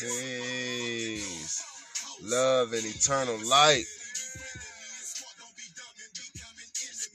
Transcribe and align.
Peace. 0.00 1.62
Love 2.22 2.72
and 2.72 2.86
eternal 2.86 3.36
light. 3.46 3.84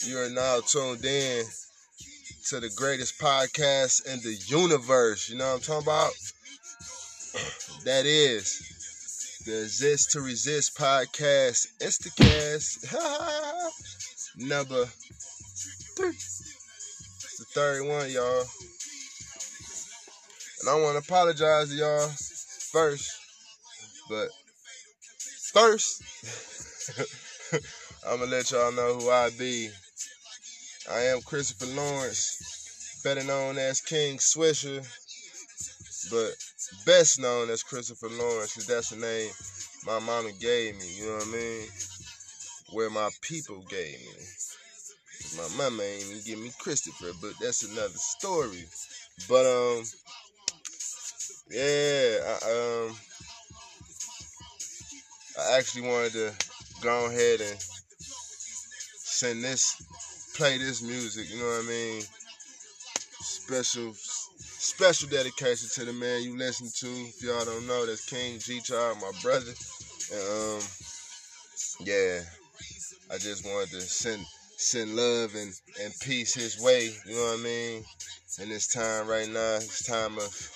You 0.06 0.20
are 0.20 0.30
now 0.30 0.60
tuned 0.60 1.04
in 1.04 1.46
to 2.50 2.60
the 2.60 2.70
greatest 2.76 3.20
podcast 3.20 4.06
in 4.06 4.20
the 4.20 4.36
universe. 4.46 5.28
You 5.32 5.38
know 5.38 5.54
what 5.54 5.56
I'm 5.56 5.62
talking 5.62 5.88
about? 5.88 6.12
That 7.86 8.06
is 8.08 9.42
the 9.46 9.62
Exist 9.64 10.12
to 10.12 10.22
Resist 10.22 10.76
podcast, 10.78 11.68
Instacast, 11.80 12.94
number 14.38 14.86
three. 15.96 16.10
It's 16.10 17.38
the 17.38 17.46
third 17.46 17.88
one, 17.88 18.10
y'all. 18.10 18.46
And 20.62 20.70
I 20.70 20.82
want 20.82 21.04
to 21.04 21.08
apologize 21.08 21.70
to 21.70 21.76
y'all 21.76 22.10
first, 22.76 23.10
but 24.10 24.28
first, 25.54 26.04
I'm 28.06 28.20
gonna 28.20 28.30
let 28.30 28.52
y'all 28.52 28.74
know 28.74 28.96
who 28.96 29.10
I 29.10 29.30
be. 29.40 29.70
I 30.92 31.00
am 31.04 31.22
Christopher 31.22 31.74
Lawrence, 31.74 33.00
better 33.02 33.24
known 33.24 33.58
as 33.58 33.80
King 33.80 34.18
Swisher, 34.18 34.86
but 36.12 36.36
best 36.86 37.18
known 37.18 37.50
as 37.50 37.64
Christopher 37.64 38.10
Lawrence, 38.10 38.54
because 38.54 38.68
that's 38.68 38.90
the 38.90 38.98
name 38.98 39.30
my 39.86 40.00
mama 40.06 40.34
gave 40.34 40.78
me, 40.78 40.98
you 40.98 41.06
know 41.06 41.16
what 41.16 41.28
I 41.28 41.32
mean? 41.32 41.68
Where 42.74 42.90
my 42.90 43.10
people 43.22 43.64
gave 43.70 44.00
me. 44.00 44.26
My 45.38 45.48
mama 45.58 45.82
ain't 45.82 46.04
even 46.04 46.22
give 46.26 46.40
me 46.40 46.52
Christopher, 46.60 47.12
but 47.22 47.36
that's 47.40 47.64
another 47.64 47.96
story. 47.96 48.66
But 49.30 49.46
um 49.46 49.86
yeah, 51.56 52.20
I, 52.28 52.52
um 52.52 52.96
I 55.40 55.58
actually 55.58 55.88
wanted 55.88 56.12
to 56.14 56.34
go 56.82 57.06
ahead 57.06 57.40
and 57.40 57.58
send 59.00 59.42
this 59.42 59.82
play 60.36 60.58
this 60.58 60.82
music, 60.82 61.30
you 61.30 61.40
know 61.40 61.48
what 61.48 61.64
I 61.64 61.68
mean? 61.68 62.02
Special 63.22 63.94
special 63.96 65.08
dedication 65.08 65.70
to 65.76 65.86
the 65.86 65.94
man 65.94 66.24
you 66.24 66.38
listen 66.38 66.68
to. 66.76 66.88
If 66.88 67.24
y'all 67.24 67.46
don't 67.46 67.68
know, 67.68 67.86
that's 67.86 68.06
King 68.06 68.38
G 68.40 68.60
Child, 68.60 68.98
my 69.00 69.12
brother. 69.22 69.54
And 70.12 70.22
um 70.22 70.62
yeah, 71.80 72.20
I 73.10 73.18
just 73.18 73.46
wanted 73.46 73.70
to 73.70 73.82
send 73.82 74.26
send 74.58 74.96
love 74.96 75.36
and, 75.36 75.54
and 75.82 75.94
peace 76.02 76.34
his 76.34 76.60
way, 76.60 76.92
you 77.06 77.16
know 77.16 77.32
what 77.32 77.40
I 77.40 77.44
mean? 77.44 77.84
In 78.42 78.50
this 78.50 78.68
time 78.74 79.08
right 79.08 79.28
now, 79.28 79.60
this 79.60 79.86
time 79.86 80.18
of 80.18 80.52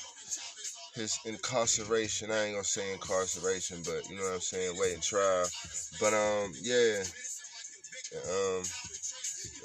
his 0.99 1.19
incarceration. 1.25 2.31
I 2.31 2.45
ain't 2.45 2.53
gonna 2.53 2.63
say 2.63 2.93
incarceration, 2.93 3.81
but 3.85 4.09
you 4.09 4.17
know 4.17 4.23
what 4.23 4.33
I'm 4.33 4.41
saying, 4.41 4.71
Wait 4.71 4.81
waiting 4.81 5.01
trial. 5.01 5.45
But 5.99 6.13
um 6.13 6.53
yeah. 6.61 7.03
Um 8.13 8.63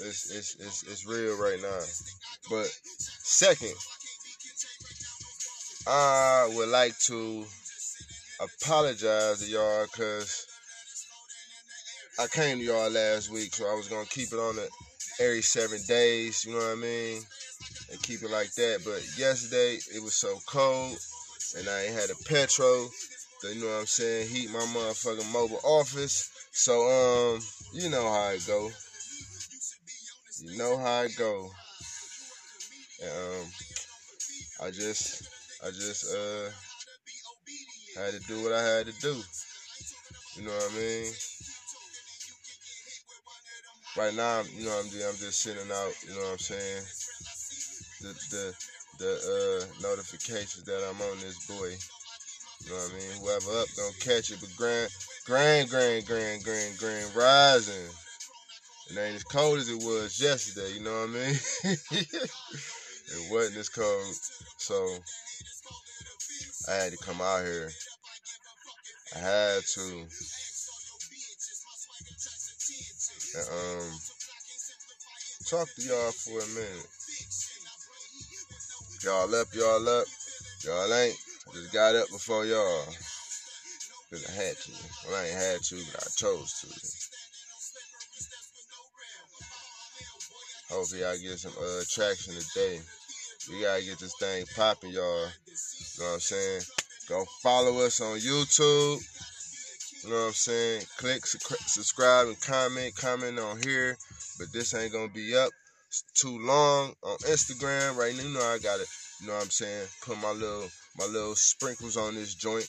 it's, 0.01 0.31
it's, 0.31 0.55
it's, 0.59 0.83
it's 0.83 1.05
real 1.05 1.37
right 1.37 1.59
now. 1.61 1.79
But 2.49 2.67
second, 3.23 3.73
I 5.87 6.51
would 6.53 6.69
like 6.69 6.97
to 7.07 7.45
apologize 8.39 9.41
to 9.41 9.49
y'all 9.49 9.85
because 9.85 10.47
I 12.19 12.27
came 12.27 12.59
to 12.59 12.63
y'all 12.63 12.89
last 12.91 13.29
week, 13.29 13.53
so 13.53 13.67
I 13.67 13.75
was 13.75 13.87
gonna 13.87 14.05
keep 14.05 14.31
it 14.31 14.39
on 14.39 14.55
the 14.55 14.69
every 15.19 15.41
seven 15.41 15.79
days, 15.87 16.45
you 16.45 16.53
know 16.53 16.59
what 16.59 16.71
I 16.71 16.75
mean? 16.75 17.21
And 17.91 18.01
keep 18.01 18.21
it 18.21 18.31
like 18.31 18.53
that. 18.55 18.81
But 18.85 19.01
yesterday 19.17 19.79
it 19.93 20.03
was 20.03 20.15
so 20.15 20.37
cold 20.45 20.97
and 21.57 21.67
I 21.67 21.83
ain't 21.83 21.93
had 21.93 22.09
a 22.09 22.23
petrol. 22.25 22.89
To, 23.41 23.47
you 23.47 23.61
know 23.61 23.67
what 23.67 23.79
I'm 23.81 23.85
saying? 23.85 24.29
Heat 24.29 24.51
my 24.51 24.59
motherfucking 24.59 25.31
mobile 25.31 25.59
office. 25.63 26.31
So 26.51 26.73
um, 26.73 27.41
you 27.73 27.89
know 27.89 28.03
how 28.03 28.29
it 28.29 28.45
go. 28.47 28.69
You 30.41 30.57
know 30.57 30.77
how 30.77 31.03
it 31.03 31.15
go. 31.17 31.49
And, 33.01 33.11
um, 33.11 33.47
I 34.67 34.71
just, 34.71 35.27
I 35.63 35.71
just, 35.71 36.13
uh, 36.13 36.49
had 37.95 38.13
to 38.13 38.19
do 38.27 38.43
what 38.43 38.51
I 38.51 38.61
had 38.61 38.85
to 38.87 38.93
do. 39.01 39.15
You 40.35 40.43
know 40.43 40.51
what 40.51 40.71
I 40.71 40.75
mean? 40.75 41.11
Right 43.97 44.13
now, 44.13 44.43
you 44.53 44.65
know 44.65 44.77
I'm. 44.77 44.85
I'm 44.87 45.15
just 45.15 45.39
sitting 45.39 45.71
out. 45.71 45.93
You 46.03 46.15
know 46.15 46.23
what 46.23 46.31
I'm 46.33 46.37
saying? 46.37 46.83
The 48.01 48.11
the 48.35 48.74
the 48.97 49.11
uh, 49.11 49.87
notifications 49.87 50.63
that 50.63 50.83
I'm 50.89 51.01
on 51.01 51.19
this 51.19 51.45
boy. 51.47 51.75
You 52.63 52.71
know 52.71 52.77
what 52.77 52.91
I 52.91 52.97
mean? 52.97 53.21
Whoever 53.21 53.61
up 53.61 53.67
gonna 53.75 53.91
catch 53.99 54.31
it, 54.31 54.39
but 54.39 54.55
grand, 54.55 54.89
grand, 55.25 55.69
grand, 55.69 56.05
grand, 56.05 56.43
grand, 56.43 56.77
grand 56.77 57.15
rising. 57.15 57.89
It 58.89 58.97
ain't 58.97 59.15
as 59.15 59.23
cold 59.23 59.57
as 59.57 59.69
it 59.69 59.83
was 59.83 60.21
yesterday, 60.21 60.73
you 60.73 60.83
know 60.83 60.91
what 60.91 61.09
I 61.09 61.13
mean? 61.13 61.35
it 63.11 63.31
wasn't 63.31 63.57
as 63.57 63.69
cold. 63.69 64.15
So 64.57 64.97
I 66.69 66.75
had 66.75 66.91
to 66.91 66.97
come 66.97 67.21
out 67.21 67.43
here. 67.43 67.69
I 69.15 69.19
had 69.19 69.63
to. 69.63 70.07
And, 73.35 73.49
um 73.51 73.91
talk 75.45 75.67
to 75.75 75.81
y'all 75.81 76.11
for 76.11 76.39
a 76.39 76.47
minute. 76.57 76.87
Y'all 79.05 79.35
up, 79.35 79.47
y'all 79.53 79.87
up. 79.87 80.07
Y'all 80.63 80.91
ain't. 80.91 81.15
Just 81.53 81.71
got 81.71 81.95
up 81.95 82.09
before 82.09 82.43
y'all. 82.43 82.85
Cause 84.09 84.25
I 84.27 84.31
had 84.31 84.57
to. 84.57 84.71
Well, 85.05 85.21
I 85.21 85.25
ain't 85.27 85.35
had 85.35 85.61
to, 85.61 85.75
but 85.93 86.01
I 86.01 86.07
chose 86.17 86.53
to. 86.61 86.67
Hopefully 90.73 91.05
I 91.05 91.17
get 91.17 91.37
some 91.37 91.51
uh, 91.51 91.83
traction 91.87 92.33
today. 92.33 92.81
We 93.51 93.61
gotta 93.61 93.83
get 93.83 93.99
this 93.99 94.15
thing 94.19 94.43
popping, 94.55 94.89
y'all. 94.89 95.03
You 95.05 95.99
know 95.99 96.05
what 96.05 96.13
I'm 96.15 96.19
saying? 96.19 96.61
Go 97.07 97.25
follow 97.43 97.85
us 97.85 98.01
on 98.01 98.17
YouTube. 98.17 99.03
You 100.03 100.09
know 100.09 100.15
what 100.15 100.27
I'm 100.29 100.33
saying? 100.33 100.81
Click, 100.97 101.27
subscribe, 101.27 102.25
and 102.25 102.41
comment. 102.41 102.95
Comment 102.95 103.37
on 103.37 103.61
here. 103.61 103.99
But 104.39 104.51
this 104.51 104.73
ain't 104.73 104.93
gonna 104.93 105.09
be 105.09 105.37
up 105.37 105.51
too 106.13 106.39
long 106.39 106.93
on 107.03 107.17
Instagram. 107.19 107.95
Right 107.95 108.15
now, 108.15 108.23
you 108.23 108.33
know 108.33 108.41
I 108.41 108.59
gotta, 108.59 108.85
you 109.21 109.27
know 109.27 109.33
what 109.33 109.43
I'm 109.43 109.49
saying? 109.49 109.87
Put 110.05 110.17
my 110.19 110.31
little 110.31 110.69
my 110.97 111.05
little 111.05 111.35
sprinkles 111.35 111.97
on 111.97 112.15
this 112.15 112.35
joint. 112.35 112.67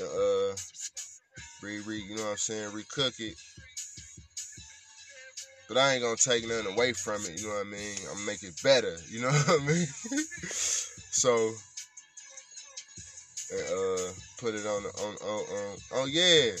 Uh, 0.00 0.54
re 1.62 1.80
re, 1.80 2.00
you 2.00 2.16
know 2.16 2.22
what 2.22 2.30
I'm 2.30 2.36
saying? 2.36 2.70
Recook 2.70 3.20
it 3.20 3.36
but 5.72 5.80
I 5.80 5.94
ain't 5.94 6.02
gonna 6.02 6.16
take 6.16 6.46
nothing 6.46 6.74
away 6.74 6.92
from 6.92 7.22
it, 7.22 7.40
you 7.40 7.48
know 7.48 7.54
what 7.54 7.66
I 7.66 7.70
mean? 7.70 7.96
I'm 8.10 8.16
gonna 8.16 8.26
make 8.26 8.42
it 8.42 8.62
better, 8.62 8.94
you 9.08 9.22
know 9.22 9.28
what 9.46 9.60
I 9.62 9.64
mean? 9.64 9.86
so 10.50 11.34
and, 13.52 13.60
uh 13.62 14.12
put 14.38 14.54
it 14.54 14.66
on 14.66 14.82
the 14.82 14.90
on 15.00 15.14
on, 15.14 15.40
on 15.40 15.76
oh 15.94 16.06
yeah. 16.06 16.52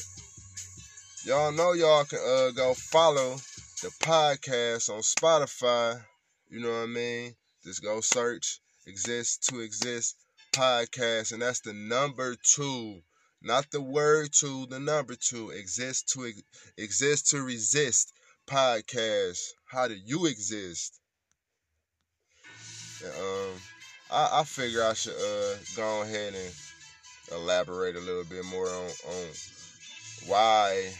Y'all 1.26 1.52
know 1.52 1.72
y'all 1.72 2.04
can 2.04 2.20
uh 2.20 2.50
go 2.52 2.72
follow 2.72 3.36
the 3.82 3.90
podcast 4.00 4.88
on 4.88 5.02
Spotify, 5.02 6.00
you 6.48 6.60
know 6.60 6.70
what 6.70 6.84
I 6.84 6.86
mean? 6.86 7.34
Just 7.64 7.82
go 7.82 8.00
search 8.00 8.60
exist 8.86 9.44
to 9.48 9.60
exist 9.60 10.16
podcast 10.52 11.32
and 11.32 11.42
that's 11.42 11.60
the 11.60 11.72
number 11.72 12.34
2 12.56 13.02
not 13.44 13.70
the 13.72 13.80
word 13.80 14.30
two, 14.32 14.66
the 14.66 14.78
number 14.78 15.16
two. 15.16 15.50
Exist 15.50 16.08
to 16.10 16.26
ex- 16.26 16.42
exist 16.78 17.30
to 17.30 17.42
resist 17.42 18.12
podcast. 18.46 19.40
How 19.66 19.88
do 19.88 19.94
you 19.94 20.26
exist? 20.26 21.00
Um, 23.04 23.54
I, 24.12 24.40
I 24.40 24.44
figure 24.44 24.84
I 24.84 24.92
should 24.94 25.14
uh 25.14 25.56
go 25.74 26.02
ahead 26.02 26.34
and 26.34 26.54
elaborate 27.32 27.96
a 27.96 28.00
little 28.00 28.24
bit 28.24 28.44
more 28.44 28.68
on 28.68 28.90
on 29.08 29.26
why 30.26 30.92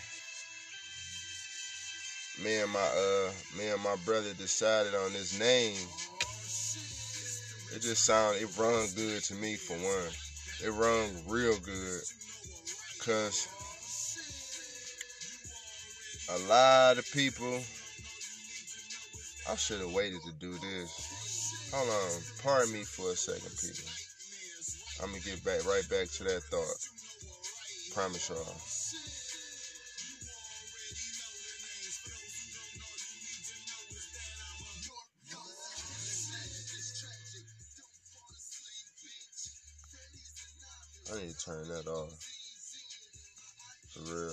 me 2.43 2.59
and 2.59 2.71
my 2.73 2.81
uh 2.81 3.31
me 3.57 3.69
and 3.69 3.83
my 3.83 3.97
brother 4.05 4.33
decided 4.35 4.95
on 4.95 5.13
this 5.13 5.39
name. 5.39 5.77
It 7.75 7.83
just 7.83 8.05
sound 8.05 8.37
it 8.41 8.49
run 8.59 8.87
good 8.97 9.23
to 9.25 9.35
me 9.35 9.55
for 9.55 9.75
one. 9.75 10.13
It 10.65 10.71
run 10.71 11.09
real 11.29 11.59
good. 11.61 12.03
Cause 13.05 13.49
a 16.31 16.39
lot 16.49 16.99
of 16.99 17.11
people. 17.13 17.61
I 19.51 19.57
should 19.57 19.81
have 19.81 19.93
waited 19.93 20.21
to 20.23 20.33
do 20.33 20.53
this. 20.53 21.71
Hold 21.75 21.89
on, 21.89 22.21
pardon 22.45 22.73
me 22.73 22.85
for 22.85 23.11
a 23.11 23.17
second, 23.17 23.51
people. 23.59 23.91
I'm 25.03 25.11
gonna 25.11 25.25
get 25.25 25.45
back 25.45 25.67
right 25.67 25.89
back 25.91 26.09
to 26.09 26.25
that 26.25 26.43
thought. 26.45 26.79
Promise 27.95 28.31
y'all. 28.31 28.82
I 41.13 41.21
need 41.21 41.37
to 41.37 41.45
turn 41.45 41.69
that 41.69 41.87
off. 41.93 42.09
For 43.93 44.01
real. 44.01 44.33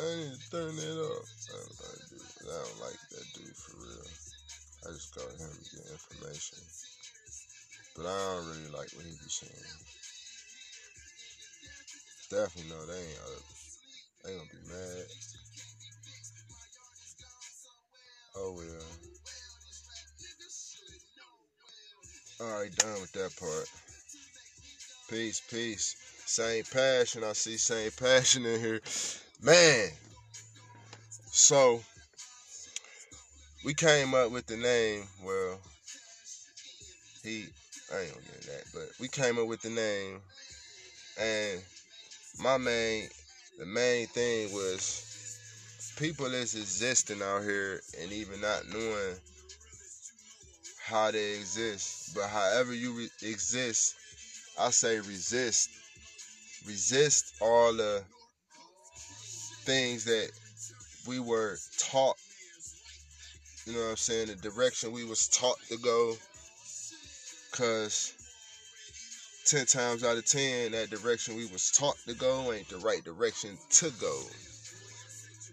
I 0.00 0.08
need 0.16 0.32
to 0.32 0.50
turn 0.50 0.72
that 0.72 0.98
off. 1.04 1.28
I 1.48 1.60
don't, 1.60 1.76
I 2.48 2.64
don't 2.64 2.80
like 2.80 2.96
that 3.12 3.26
dude 3.36 3.56
for 3.60 3.76
real. 3.76 4.08
I 4.88 4.92
just 4.96 5.14
go 5.14 5.20
to 5.20 5.36
him 5.36 5.52
to 5.52 5.76
get 5.76 5.92
information. 5.92 6.58
But 7.94 8.06
I 8.06 8.16
don't 8.16 8.48
really 8.48 8.72
like 8.72 8.88
what 8.96 9.04
he 9.04 9.12
be 9.12 9.28
saying. 9.28 9.52
Definitely 12.30 12.70
know 12.70 12.86
they 12.86 12.96
ain't 12.96 13.20
uh, 13.20 13.40
they 14.24 14.32
gonna 14.32 14.48
be 14.48 14.68
mad. 14.72 15.06
Oh 18.36 18.54
well. 18.56 19.17
Alright, 22.40 22.74
done 22.76 23.00
with 23.00 23.12
that 23.12 23.34
part. 23.38 23.68
Peace, 25.10 25.42
peace. 25.50 25.96
Same 26.24 26.62
passion. 26.72 27.24
I 27.24 27.32
see 27.32 27.56
same 27.56 27.90
passion 27.98 28.46
in 28.46 28.60
here. 28.60 28.80
Man. 29.42 29.88
So 31.30 31.80
we 33.64 33.74
came 33.74 34.14
up 34.14 34.30
with 34.30 34.46
the 34.46 34.56
name, 34.56 35.04
well, 35.24 35.58
he 37.24 37.46
I 37.92 38.00
ain't 38.00 38.12
gonna 38.12 38.24
get 38.26 38.42
that, 38.42 38.64
but 38.72 38.88
we 39.00 39.08
came 39.08 39.38
up 39.38 39.46
with 39.46 39.62
the 39.62 39.70
name 39.70 40.20
and 41.20 41.60
my 42.38 42.56
main 42.56 43.08
the 43.58 43.66
main 43.66 44.06
thing 44.06 44.52
was 44.52 45.94
people 45.98 46.26
is 46.26 46.54
existing 46.54 47.20
out 47.22 47.42
here 47.42 47.80
and 48.00 48.12
even 48.12 48.40
not 48.40 48.68
knowing 48.68 49.16
how 50.88 51.10
they 51.10 51.36
exist. 51.36 52.14
But 52.14 52.28
however 52.28 52.74
you 52.74 52.92
re- 52.92 53.10
exist, 53.22 53.94
I 54.58 54.70
say 54.70 54.96
resist. 54.96 55.70
Resist 56.66 57.34
all 57.40 57.72
the 57.74 58.02
things 59.64 60.04
that 60.04 60.30
we 61.06 61.20
were 61.20 61.56
taught. 61.78 62.16
You 63.66 63.74
know 63.74 63.80
what 63.80 63.90
I'm 63.90 63.96
saying? 63.96 64.28
The 64.28 64.36
direction 64.36 64.92
we 64.92 65.04
was 65.04 65.28
taught 65.28 65.58
to 65.68 65.76
go. 65.78 66.14
Cause 67.52 68.14
ten 69.44 69.66
times 69.66 70.04
out 70.04 70.16
of 70.16 70.26
ten, 70.26 70.72
that 70.72 70.90
direction 70.90 71.36
we 71.36 71.46
was 71.46 71.70
taught 71.70 71.96
to 72.06 72.14
go 72.14 72.52
ain't 72.52 72.68
the 72.68 72.78
right 72.78 73.02
direction 73.04 73.56
to 73.70 73.90
go. 74.00 74.20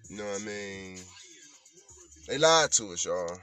You 0.10 0.18
know 0.18 0.26
what 0.26 0.42
I 0.42 0.46
mean? 0.46 0.98
They 2.28 2.38
lied 2.38 2.72
to 2.74 2.92
us, 2.92 3.06
y'all. 3.06 3.38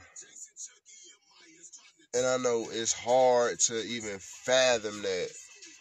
And 2.15 2.25
I 2.25 2.37
know 2.37 2.67
it's 2.71 2.93
hard 2.93 3.59
to 3.61 3.83
even 3.83 4.19
fathom 4.19 5.01
that. 5.01 5.29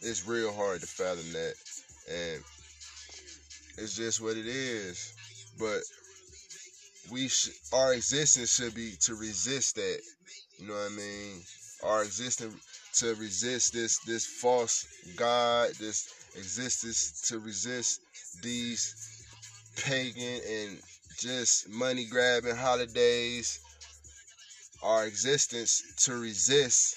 It's 0.00 0.26
real 0.26 0.52
hard 0.52 0.81
to 0.81 0.87
fathom 0.87 1.32
that. 1.32 1.55
And 2.08 2.43
it's 3.79 3.96
just 3.96 4.20
what 4.20 4.37
it 4.37 4.46
is. 4.46 5.12
But 5.58 5.82
we 7.11 7.29
sh- 7.29 7.50
our 7.73 7.93
existence 7.94 8.55
should 8.55 8.75
be 8.75 8.93
to 9.00 9.14
resist 9.14 9.76
that. 9.76 10.00
You 10.58 10.69
know 10.69 10.75
what 10.75 10.93
I 10.93 10.96
mean? 10.96 11.43
Our 11.82 12.02
existence 12.05 12.55
to 13.00 13.14
resist 13.17 13.73
this 13.73 13.99
this 14.06 14.26
false 14.26 14.87
god, 15.17 15.70
this 15.81 16.08
existence 16.37 17.29
to 17.29 17.38
resist 17.38 18.00
these 18.43 18.94
pagan 19.76 20.40
and 20.49 20.79
just 21.19 21.69
money 21.69 22.05
grabbing 22.06 22.56
holidays. 22.56 23.61
Our 24.82 25.06
existence 25.06 25.82
to 26.05 26.17
resist 26.17 26.96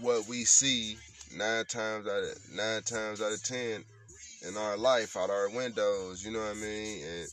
what 0.00 0.26
we 0.28 0.44
see 0.44 0.96
nine 1.36 1.64
times 1.64 2.06
out 2.06 2.22
of 2.22 2.38
nine 2.54 2.82
times 2.82 3.20
out 3.20 3.32
of 3.32 3.42
ten 3.42 3.84
in 4.46 4.56
our 4.56 4.76
life 4.76 5.16
out 5.16 5.30
our 5.30 5.48
windows. 5.50 6.24
You 6.24 6.32
know 6.32 6.40
what 6.40 6.50
I 6.50 6.54
mean? 6.54 7.04
And 7.04 7.28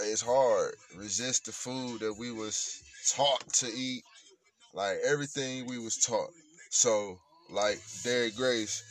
it's 0.00 0.22
hard. 0.22 0.74
Resist 0.96 1.46
the 1.46 1.52
food 1.52 2.00
that 2.00 2.14
we 2.18 2.32
was 2.32 2.82
taught 3.14 3.46
to 3.54 3.66
eat. 3.66 4.02
Like 4.74 4.98
everything 5.04 5.66
we 5.66 5.78
was 5.78 5.96
taught. 5.96 6.30
So, 6.70 7.18
like 7.50 7.78
Derek 8.02 8.34
Grace, 8.36 8.82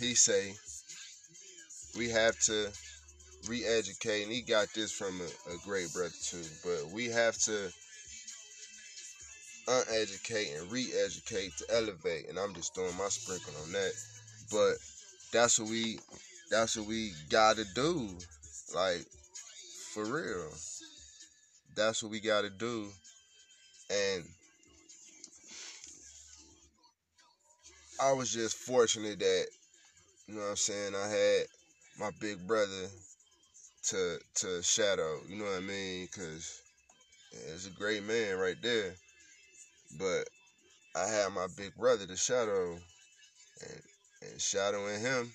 he 0.00 0.14
say, 0.14 0.54
we 1.96 2.08
have 2.08 2.38
to 2.46 2.70
re-educate, 3.48 4.24
and 4.24 4.32
he 4.32 4.42
got 4.42 4.68
this 4.74 4.92
from 4.92 5.20
a, 5.20 5.52
a 5.52 5.56
great 5.64 5.92
brother 5.92 6.14
too. 6.22 6.44
But 6.64 6.92
we 6.92 7.06
have 7.06 7.36
to 7.38 7.70
uneducate 9.68 10.48
and 10.58 10.70
re-educate 10.70 11.52
to 11.58 11.64
elevate. 11.74 12.28
And 12.28 12.38
I'm 12.38 12.54
just 12.54 12.74
throwing 12.74 12.96
my 12.96 13.08
sprinkle 13.08 13.54
on 13.62 13.72
that. 13.72 13.92
But 14.50 14.74
that's 15.32 15.58
what 15.58 15.68
we 15.68 15.98
that's 16.50 16.76
what 16.76 16.86
we 16.86 17.12
gotta 17.30 17.64
do. 17.74 18.08
Like 18.74 19.06
for 19.94 20.04
real. 20.04 20.50
That's 21.74 22.02
what 22.02 22.12
we 22.12 22.20
got 22.20 22.42
to 22.42 22.50
do. 22.50 22.86
And 23.90 24.24
I 28.00 28.12
was 28.12 28.32
just 28.32 28.56
fortunate 28.56 29.18
that, 29.18 29.46
you 30.26 30.34
know 30.34 30.42
what 30.42 30.50
I'm 30.50 30.56
saying, 30.56 30.94
I 30.94 31.08
had 31.08 31.46
my 31.98 32.10
big 32.20 32.46
brother 32.46 32.88
to 33.90 34.18
to 34.36 34.62
shadow, 34.62 35.18
you 35.28 35.36
know 35.36 35.44
what 35.44 35.56
I 35.56 35.60
mean? 35.60 36.06
Because 36.06 36.62
it's 37.32 37.66
a 37.66 37.70
great 37.70 38.04
man 38.04 38.38
right 38.38 38.60
there. 38.62 38.94
But 39.98 40.28
I 40.94 41.06
had 41.08 41.32
my 41.32 41.46
big 41.56 41.74
brother 41.74 42.06
to 42.06 42.16
shadow, 42.16 42.72
and, 42.72 43.80
and 44.22 44.40
shadowing 44.40 45.00
him 45.00 45.32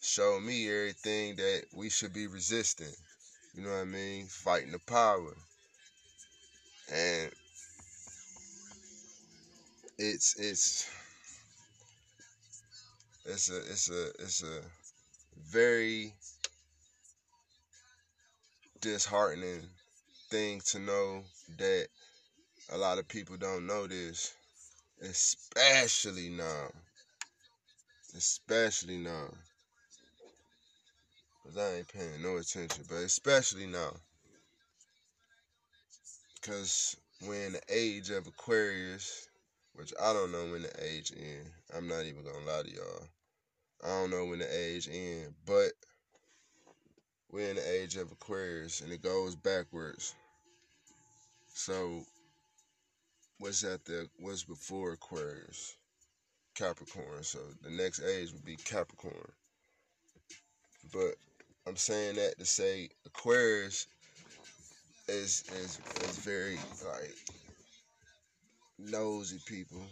showed 0.00 0.42
me 0.42 0.68
everything 0.68 1.34
that 1.36 1.64
we 1.74 1.90
should 1.90 2.12
be 2.12 2.28
resisting. 2.28 2.92
You 3.54 3.62
know 3.64 3.70
what 3.70 3.80
I 3.80 3.84
mean? 3.84 4.26
Fighting 4.26 4.72
the 4.72 4.78
power. 4.86 5.34
And 6.92 7.32
it's 9.98 10.38
it's 10.38 10.88
it's 13.26 13.50
a 13.50 13.58
it's 13.58 13.90
a 13.90 14.06
it's 14.20 14.42
a 14.44 14.60
very 15.50 16.14
disheartening 18.80 19.62
thing 20.30 20.60
to 20.66 20.78
know 20.78 21.22
that 21.58 21.88
a 22.70 22.78
lot 22.78 22.98
of 22.98 23.08
people 23.08 23.36
don't 23.36 23.66
know 23.66 23.86
this, 23.86 24.34
especially 25.02 26.28
now. 26.28 26.68
Especially 28.16 28.98
now. 28.98 29.28
Cause 31.44 31.56
I 31.56 31.76
ain't 31.76 31.88
paying 31.88 32.22
no 32.22 32.36
attention, 32.36 32.84
but 32.88 32.96
especially 32.96 33.66
now. 33.66 33.92
Cause 36.42 36.96
we're 37.22 37.46
in 37.46 37.52
the 37.54 37.62
age 37.68 38.10
of 38.10 38.26
Aquarius, 38.26 39.28
which 39.74 39.92
I 40.00 40.12
don't 40.12 40.32
know 40.32 40.44
when 40.52 40.62
the 40.62 40.84
age 40.84 41.12
end. 41.16 41.50
I'm 41.74 41.88
not 41.88 42.04
even 42.04 42.22
gonna 42.22 42.44
lie 42.46 42.62
to 42.62 42.70
y'all. 42.70 43.08
I 43.82 43.88
don't 43.88 44.10
know 44.10 44.26
when 44.26 44.40
the 44.40 44.58
age 44.58 44.88
end, 44.90 45.34
but 45.46 45.72
we're 47.30 47.50
in 47.50 47.56
the 47.56 47.70
age 47.70 47.96
of 47.96 48.10
Aquarius 48.10 48.80
and 48.80 48.92
it 48.92 49.02
goes 49.02 49.34
backwards. 49.34 50.14
So 51.52 52.02
what's 53.38 53.64
at 53.64 53.84
the 53.84 54.08
what's 54.18 54.44
before 54.44 54.92
Aquarius? 54.92 55.76
Capricorn. 56.54 57.22
So 57.22 57.38
the 57.62 57.70
next 57.70 58.02
age 58.02 58.32
would 58.32 58.44
be 58.44 58.56
Capricorn. 58.56 59.32
But 60.92 61.14
I'm 61.66 61.76
saying 61.76 62.16
that 62.16 62.38
to 62.38 62.44
say 62.44 62.88
Aquarius 63.06 63.86
is 65.08 65.44
is 65.54 65.78
is 66.02 66.18
very 66.18 66.56
like 66.86 67.14
nosy 68.78 69.38
people, 69.46 69.82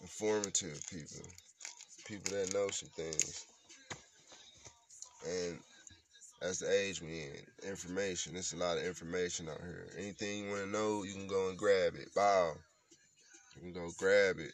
informative 0.00 0.80
people, 0.90 1.26
people 2.06 2.36
that 2.36 2.54
know 2.54 2.68
some 2.68 2.88
things. 2.90 3.46
And 5.26 5.58
that's 6.46 6.58
the 6.60 6.70
age 6.70 7.02
we 7.02 7.08
in. 7.08 7.70
Information. 7.70 8.34
There's 8.34 8.52
a 8.52 8.56
lot 8.56 8.78
of 8.78 8.84
information 8.84 9.48
out 9.48 9.60
here. 9.60 9.88
Anything 9.98 10.44
you 10.44 10.50
want 10.50 10.64
to 10.64 10.70
know, 10.70 11.02
you 11.02 11.12
can 11.12 11.26
go 11.26 11.48
and 11.48 11.58
grab 11.58 11.94
it. 11.94 12.14
Bow. 12.14 12.52
You 13.56 13.62
can 13.62 13.72
go 13.72 13.90
grab 13.98 14.36
it. 14.38 14.52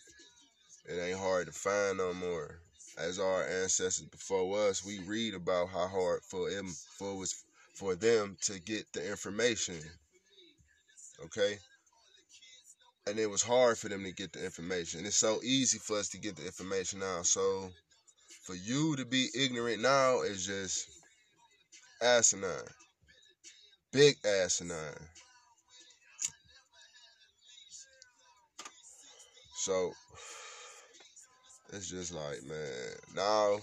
It 0.86 0.98
ain't 0.98 1.18
hard 1.18 1.46
to 1.46 1.52
find 1.52 1.98
no 1.98 2.12
more 2.14 2.60
as 2.98 3.18
our 3.18 3.46
ancestors 3.46 4.06
before 4.06 4.68
us, 4.68 4.84
we 4.84 5.00
read 5.00 5.34
about 5.34 5.68
how 5.68 5.86
hard 5.86 6.20
for 6.22 6.50
them 6.50 6.68
for 6.98 7.16
was 7.16 7.44
for 7.74 7.94
them 7.94 8.36
to 8.42 8.60
get 8.60 8.92
the 8.92 9.08
information. 9.08 9.78
Okay? 11.24 11.58
And 13.06 13.18
it 13.18 13.28
was 13.28 13.42
hard 13.42 13.78
for 13.78 13.88
them 13.88 14.04
to 14.04 14.12
get 14.12 14.32
the 14.32 14.44
information. 14.44 15.06
It's 15.06 15.16
so 15.16 15.40
easy 15.42 15.78
for 15.78 15.98
us 15.98 16.08
to 16.10 16.18
get 16.18 16.36
the 16.36 16.44
information 16.44 17.00
now. 17.00 17.22
So 17.22 17.70
for 18.42 18.54
you 18.54 18.96
to 18.96 19.04
be 19.04 19.28
ignorant 19.34 19.82
now 19.82 20.22
is 20.22 20.46
just 20.46 20.86
asinine. 22.02 22.50
big 23.92 24.16
asinine. 24.24 25.08
So 29.56 29.92
it's 31.72 31.88
just 31.88 32.12
like, 32.12 32.42
man, 32.48 32.94
now 33.14 33.58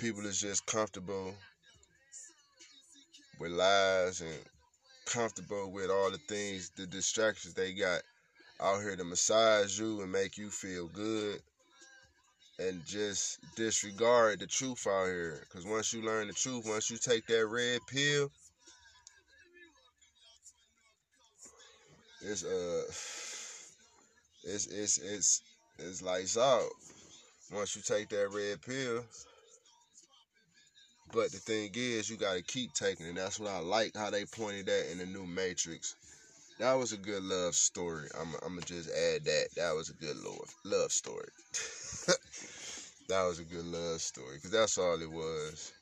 people 0.00 0.24
is 0.24 0.40
just 0.40 0.64
comfortable 0.64 1.34
with 3.38 3.52
lies 3.52 4.22
and 4.22 4.32
comfortable 5.04 5.70
with 5.70 5.90
all 5.90 6.10
the 6.10 6.18
things, 6.28 6.70
the 6.76 6.86
distractions 6.86 7.52
they 7.52 7.74
got 7.74 8.00
out 8.60 8.80
here 8.80 8.96
to 8.96 9.04
massage 9.04 9.78
you 9.78 10.00
and 10.00 10.10
make 10.10 10.38
you 10.38 10.48
feel 10.48 10.88
good 10.88 11.40
and 12.58 12.84
just 12.84 13.38
disregard 13.56 14.40
the 14.40 14.46
truth 14.46 14.86
out 14.86 15.06
here. 15.06 15.44
Because 15.48 15.66
once 15.66 15.92
you 15.92 16.02
learn 16.02 16.28
the 16.28 16.32
truth, 16.32 16.64
once 16.66 16.90
you 16.90 16.98
take 16.98 17.26
that 17.26 17.46
red 17.46 17.80
pill, 17.86 18.30
it's 22.22 22.44
uh 22.44 22.82
it's 24.44 24.66
it's 24.66 24.98
it's 24.98 25.42
it's 25.78 26.02
lights 26.02 26.36
out. 26.38 26.68
Once 27.52 27.76
you 27.76 27.82
take 27.82 28.08
that 28.08 28.30
red 28.30 28.62
pill, 28.62 29.04
but 31.12 31.30
the 31.30 31.38
thing 31.38 31.70
is, 31.74 32.08
you 32.08 32.16
got 32.16 32.36
to 32.36 32.42
keep 32.42 32.72
taking 32.72 33.06
it. 33.06 33.14
That's 33.14 33.38
what 33.38 33.50
I 33.50 33.58
like 33.58 33.96
how 33.96 34.10
they 34.10 34.24
pointed 34.24 34.66
that 34.66 34.90
in 34.90 34.98
the 34.98 35.06
new 35.06 35.26
Matrix. 35.26 35.94
That 36.62 36.78
was 36.78 36.92
a 36.92 36.96
good 36.96 37.24
love 37.24 37.56
story. 37.56 38.06
I'm, 38.20 38.34
I'm 38.46 38.54
gonna 38.54 38.60
just 38.60 38.88
add 38.88 39.24
that. 39.24 39.48
That 39.56 39.74
was 39.74 39.90
a 39.90 39.94
good 39.94 40.16
love 40.18 40.54
love 40.64 40.92
story. 40.92 41.26
that 43.08 43.24
was 43.24 43.40
a 43.40 43.44
good 43.44 43.64
love 43.64 44.00
story 44.00 44.36
because 44.36 44.52
that's 44.52 44.78
all 44.78 45.02
it 45.02 45.10
was. 45.10 45.72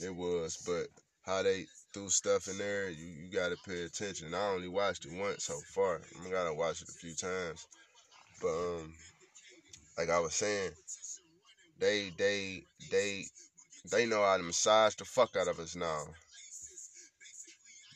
It 0.00 0.12
was, 0.12 0.58
but 0.66 0.88
how 1.24 1.44
they 1.44 1.66
threw 1.94 2.08
stuff 2.08 2.48
in 2.48 2.58
there, 2.58 2.90
you, 2.90 3.06
you 3.06 3.30
got 3.30 3.50
to 3.50 3.56
pay 3.68 3.84
attention. 3.84 4.34
I 4.34 4.48
only 4.48 4.66
watched 4.66 5.04
it 5.04 5.12
once 5.16 5.44
so 5.44 5.54
far. 5.72 6.00
I 6.26 6.28
gotta 6.28 6.54
watch 6.54 6.82
it 6.82 6.88
a 6.88 6.92
few 6.92 7.14
times. 7.14 7.64
But 8.42 8.48
um, 8.48 8.92
like 9.96 10.10
I 10.10 10.18
was 10.18 10.34
saying, 10.34 10.72
they 11.78 12.10
they 12.18 12.64
they 12.90 13.26
they 13.92 14.06
know 14.06 14.24
how 14.24 14.38
to 14.38 14.42
massage 14.42 14.96
the 14.96 15.04
fuck 15.04 15.36
out 15.36 15.46
of 15.46 15.60
us 15.60 15.76
now. 15.76 16.02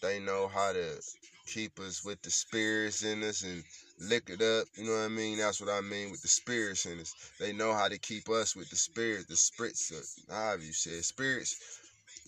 They 0.01 0.21
know 0.21 0.47
how 0.47 0.73
to 0.73 1.01
keep 1.47 1.79
us 1.81 2.05
with 2.05 2.23
the 2.23 2.31
spirits 2.31 3.03
in 3.03 3.23
us 3.23 3.43
and 3.43 3.63
lick 4.09 4.29
it 4.29 4.43
up. 4.43 4.67
You 4.77 4.85
know 4.85 4.93
what 4.93 5.05
I 5.05 5.09
mean? 5.09 5.39
That's 5.39 5.61
what 5.61 5.71
I 5.71 5.81
mean 5.81 6.11
with 6.11 6.23
the 6.23 6.29
spirits 6.29 6.87
in 6.87 6.99
us. 7.01 7.15
They 7.39 7.53
know 7.53 7.73
how 7.73 7.89
to 7.89 7.99
keep 7.99 8.29
us 8.29 8.57
with 8.57 8.71
the 8.71 8.77
spirit, 8.77 9.29
the 9.29 9.37
spirits. 9.37 9.93
Uh, 10.31 10.35
however 10.35 10.63
you 10.63 10.73
say 10.73 11.01
spirits. 11.01 11.57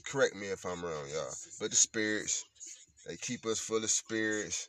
Correct 0.05 0.35
me 0.37 0.49
if 0.49 0.65
I'm 0.67 0.83
wrong, 0.83 1.07
y'all. 1.13 1.35
But 1.61 1.71
the 1.71 1.77
spirits, 1.77 2.45
they 3.07 3.17
keep 3.17 3.47
us 3.47 3.59
full 3.59 3.83
of 3.83 3.91
spirits. 3.91 4.69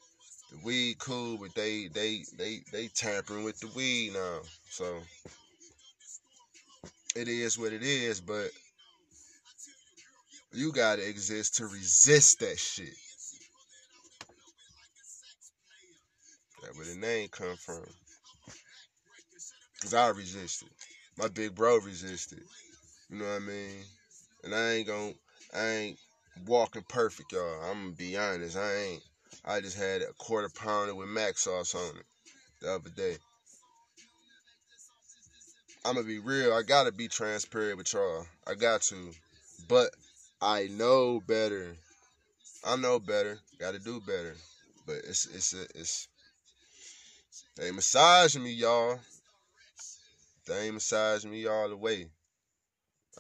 The 0.52 0.58
weed 0.64 1.00
cool, 1.00 1.38
but 1.38 1.54
they 1.56 1.90
they 1.94 2.24
they 2.38 2.62
they 2.72 2.88
tampering 2.88 3.44
with 3.44 3.60
the 3.60 3.68
weed 3.76 4.14
now. 4.14 4.40
So 4.70 5.00
it 7.16 7.28
is 7.28 7.58
what 7.58 7.74
it 7.74 7.84
is, 7.84 8.22
but 8.22 8.50
you 10.54 10.72
gotta 10.72 11.08
exist 11.08 11.56
to 11.56 11.66
resist 11.66 12.40
that 12.40 12.58
shit. 12.58 12.94
Where 16.76 16.86
the 16.86 16.96
name 16.96 17.28
come 17.30 17.56
from. 17.58 17.86
Cause 19.82 19.94
I 19.94 20.10
resisted. 20.10 20.70
My 21.18 21.28
big 21.28 21.56
bro 21.56 21.78
resisted. 21.78 22.44
You 23.10 23.20
know 23.20 23.26
what 23.26 23.36
I 23.36 23.40
mean? 23.40 23.84
And 24.44 24.56
I 24.56 24.72
ain't 24.74 24.88
gonna 24.88 25.14
I 25.54 25.68
ain't 25.68 26.00
walking 26.46 26.84
perfect, 26.88 27.32
y'all. 27.32 27.62
I'm 27.64 27.84
gonna 27.84 27.96
be 27.96 28.18
honest. 28.18 28.58
I 28.58 28.74
ain't 28.74 29.04
I 29.44 29.62
just 29.62 29.78
had 29.78 30.02
a 30.02 30.14
quarter 30.18 30.50
pounder 30.50 30.96
with 30.96 31.08
mac 31.08 31.38
sauce 31.38 31.76
on 31.76 31.98
it 31.98 32.06
the 32.62 32.74
other 32.74 32.90
day. 32.90 33.18
I'm 35.86 35.96
gonna 35.96 36.08
be 36.08 36.20
real. 36.20 36.54
I 36.54 36.64
gotta 36.64 36.92
be 36.92 37.08
transparent 37.08 37.78
with 37.78 37.94
y'all. 37.94 38.26
I 38.48 38.56
got 38.56 38.82
to. 38.84 39.12
But 39.68 39.92
I 40.42 40.68
know 40.72 41.22
better. 41.28 41.76
I 42.64 42.76
know 42.76 43.00
better. 43.00 43.38
Got 43.60 43.74
to 43.74 43.80
do 43.80 44.02
better. 44.02 44.36
But 44.88 44.98
it's 45.08 45.28
it's 45.28 45.54
a, 45.54 45.64
it's 45.76 46.08
they 47.56 47.72
massaging 47.72 48.44
me, 48.44 48.52
y'all. 48.52 49.00
They 50.48 50.72
massaging 50.72 51.32
me 51.32 51.48
all 51.48 51.70
the 51.70 51.78
way. 51.78 52.08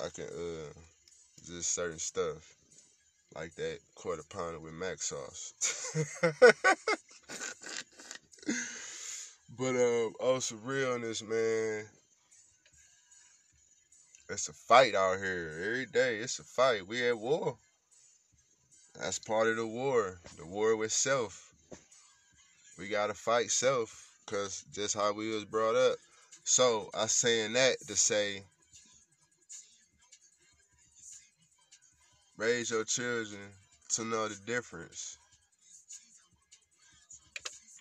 I 0.04 0.10
can 0.10 0.26
uh 0.26 0.74
just 1.46 1.74
certain 1.74 2.00
stuff 2.00 2.56
like 3.36 3.56
that 3.56 3.80
quarter 3.96 4.24
pounder 4.30 4.60
with 4.60 4.74
mac 4.74 5.02
sauce. 5.02 5.54
but 9.58 9.70
um, 9.70 10.14
oh, 10.20 10.40
some 10.40 10.64
realness, 10.64 11.24
man 11.24 11.86
it's 14.30 14.50
a 14.50 14.54
fight 14.54 14.96
out 14.96 15.20
here 15.20 15.52
every 15.64 15.86
day. 15.86 16.18
It's 16.18 16.40
a 16.40 16.44
fight. 16.44 16.88
We 16.88 17.08
at 17.08 17.18
war. 17.18 17.58
That's 19.00 19.20
part 19.20 19.48
of 19.48 19.58
the 19.58 19.68
war. 19.68 20.20
The 20.38 20.46
war 20.46 20.76
with 20.76 20.92
self. 20.92 21.54
We 22.78 22.90
gotta 22.90 23.14
fight 23.14 23.52
self, 23.52 24.05
cause 24.26 24.66
just 24.74 24.96
how 24.96 25.14
we 25.14 25.34
was 25.34 25.46
brought 25.46 25.76
up. 25.76 25.98
So 26.44 26.90
I 26.94 27.08
saying 27.08 27.54
that 27.54 27.80
to 27.88 27.96
say, 27.96 28.44
raise 32.38 32.70
your 32.70 32.84
children 32.84 33.42
to 33.96 34.06
know 34.06 34.28
the 34.28 34.36
difference. 34.46 35.18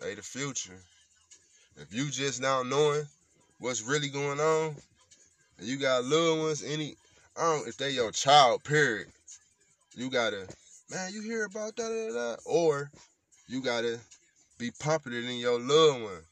They 0.00 0.14
the 0.14 0.22
future. 0.22 0.78
If 1.76 1.92
you 1.92 2.10
just 2.10 2.40
now 2.40 2.62
knowing 2.62 3.04
what's 3.58 3.82
really 3.82 4.08
going 4.08 4.40
on, 4.40 4.76
and 5.58 5.66
you 5.66 5.78
got 5.78 6.04
little 6.04 6.40
ones, 6.40 6.62
any 6.62 6.96
I 7.36 7.42
don't 7.42 7.68
if 7.68 7.76
they 7.76 7.90
your 7.90 8.12
child, 8.12 8.64
period, 8.64 9.08
you 9.94 10.10
gotta 10.10 10.46
man, 10.90 11.12
you 11.12 11.22
hear 11.22 11.44
about 11.44 11.76
that, 11.76 12.38
or 12.44 12.90
you 13.48 13.60
gotta 13.60 13.98
be 14.58 14.70
it 15.12 15.24
in 15.24 15.38
your 15.38 15.58
little 15.58 16.02
one. 16.04 16.22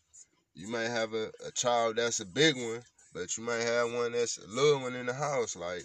You 0.55 0.69
might 0.69 0.89
have 0.89 1.15
a, 1.15 1.31
a 1.47 1.51
child 1.53 1.97
that's 1.97 2.21
a 2.21 2.27
big 2.27 2.57
one, 2.57 2.83
but 3.15 3.37
you 3.37 3.45
might 3.45 3.63
have 3.63 3.93
one 3.93 4.13
that's 4.13 4.39
a 4.39 4.47
little 4.47 4.81
one 4.81 4.95
in 4.95 5.07
the 5.07 5.15
house. 5.15 5.57
Like 5.57 5.83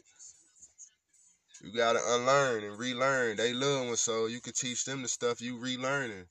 you 1.64 1.72
gotta 1.72 2.02
unlearn 2.06 2.64
and 2.64 2.78
relearn. 2.78 3.38
They 3.38 3.54
little 3.54 3.86
ones, 3.88 4.02
so 4.02 4.28
you 4.28 4.42
can 4.42 4.54
teach 4.54 4.86
them 4.86 5.02
the 5.02 5.08
stuff 5.08 5.42
you 5.42 5.58
relearning. 5.58 6.26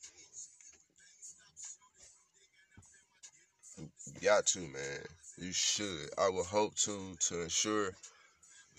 You 3.78 4.20
got 4.22 4.46
to, 4.46 4.60
man. 4.60 5.00
You 5.38 5.52
should. 5.52 6.10
I 6.18 6.28
would 6.28 6.46
hope 6.46 6.76
to 6.76 7.16
to 7.28 7.42
ensure 7.42 7.92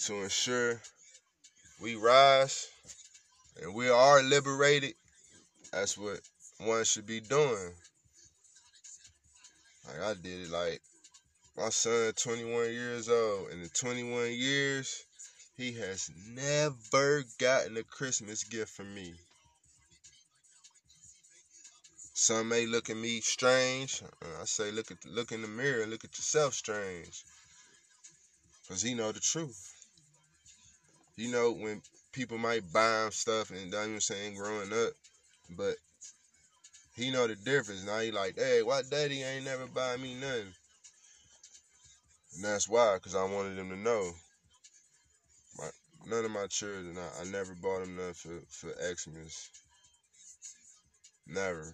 to 0.06 0.24
ensure 0.24 0.82
we 1.82 1.96
rise 1.96 2.68
and 3.62 3.74
we 3.74 3.90
are 3.90 4.22
liberated. 4.24 4.94
That's 5.72 5.98
what 5.98 6.20
one 6.60 6.84
should 6.84 7.06
be 7.06 7.20
doing. 7.20 7.74
Like 9.88 10.02
I 10.02 10.14
did 10.16 10.42
it 10.42 10.50
like 10.50 10.82
my 11.56 11.70
son 11.70 12.14
21 12.14 12.72
years 12.72 13.10
old 13.10 13.50
and 13.52 13.64
in 13.64 13.70
21 13.70 14.32
years 14.34 15.06
he 15.56 15.72
has 15.74 16.12
never 16.30 17.24
gotten 17.40 17.78
a 17.78 17.84
Christmas 17.84 18.44
gift 18.44 18.72
from 18.76 18.94
me. 18.94 19.14
Some 22.14 22.50
may 22.50 22.66
look 22.66 22.90
at 22.90 22.98
me 22.98 23.22
strange. 23.22 24.04
I 24.42 24.46
say 24.46 24.72
look 24.72 24.92
at 24.92 25.06
look 25.06 25.32
in 25.32 25.42
the 25.42 25.48
mirror 25.48 25.86
look 25.86 26.04
at 26.04 26.18
yourself 26.18 26.54
strange. 26.54 27.24
Cause 28.68 28.82
he 28.82 28.94
know 28.94 29.12
the 29.12 29.20
truth. 29.20 29.74
You 31.16 31.32
know 31.32 31.52
when 31.52 31.82
people 32.12 32.38
might 32.38 32.72
buy 32.74 33.06
him 33.06 33.12
stuff 33.12 33.52
and 33.52 33.74
I'm 33.74 34.02
saying 34.02 34.36
growing 34.36 34.74
up, 34.74 34.94
but 35.50 35.78
he 36.98 37.12
know 37.12 37.28
the 37.28 37.36
difference. 37.36 37.86
Now 37.86 38.00
he 38.00 38.12
like, 38.12 38.38
hey, 38.38 38.64
why 38.64 38.82
daddy 38.90 39.22
ain't 39.22 39.46
never 39.46 39.68
buy 39.68 39.98
me 39.98 40.16
nothing? 40.16 40.54
And 42.36 42.44
that's 42.44 42.68
why, 42.68 42.98
cause 43.02 43.16
I 43.16 43.24
wanted 43.24 43.58
him 43.58 43.70
to 43.70 43.78
know. 43.78 44.12
My, 45.58 45.70
none 46.08 46.26
of 46.26 46.32
my 46.32 46.48
children, 46.48 46.98
I, 46.98 47.22
I 47.22 47.26
never 47.32 47.54
bought 47.62 47.82
them 47.82 47.96
nothing 47.96 48.42
for, 48.50 48.68
for 48.68 48.96
Xmas. 48.96 49.50
Never. 51.28 51.74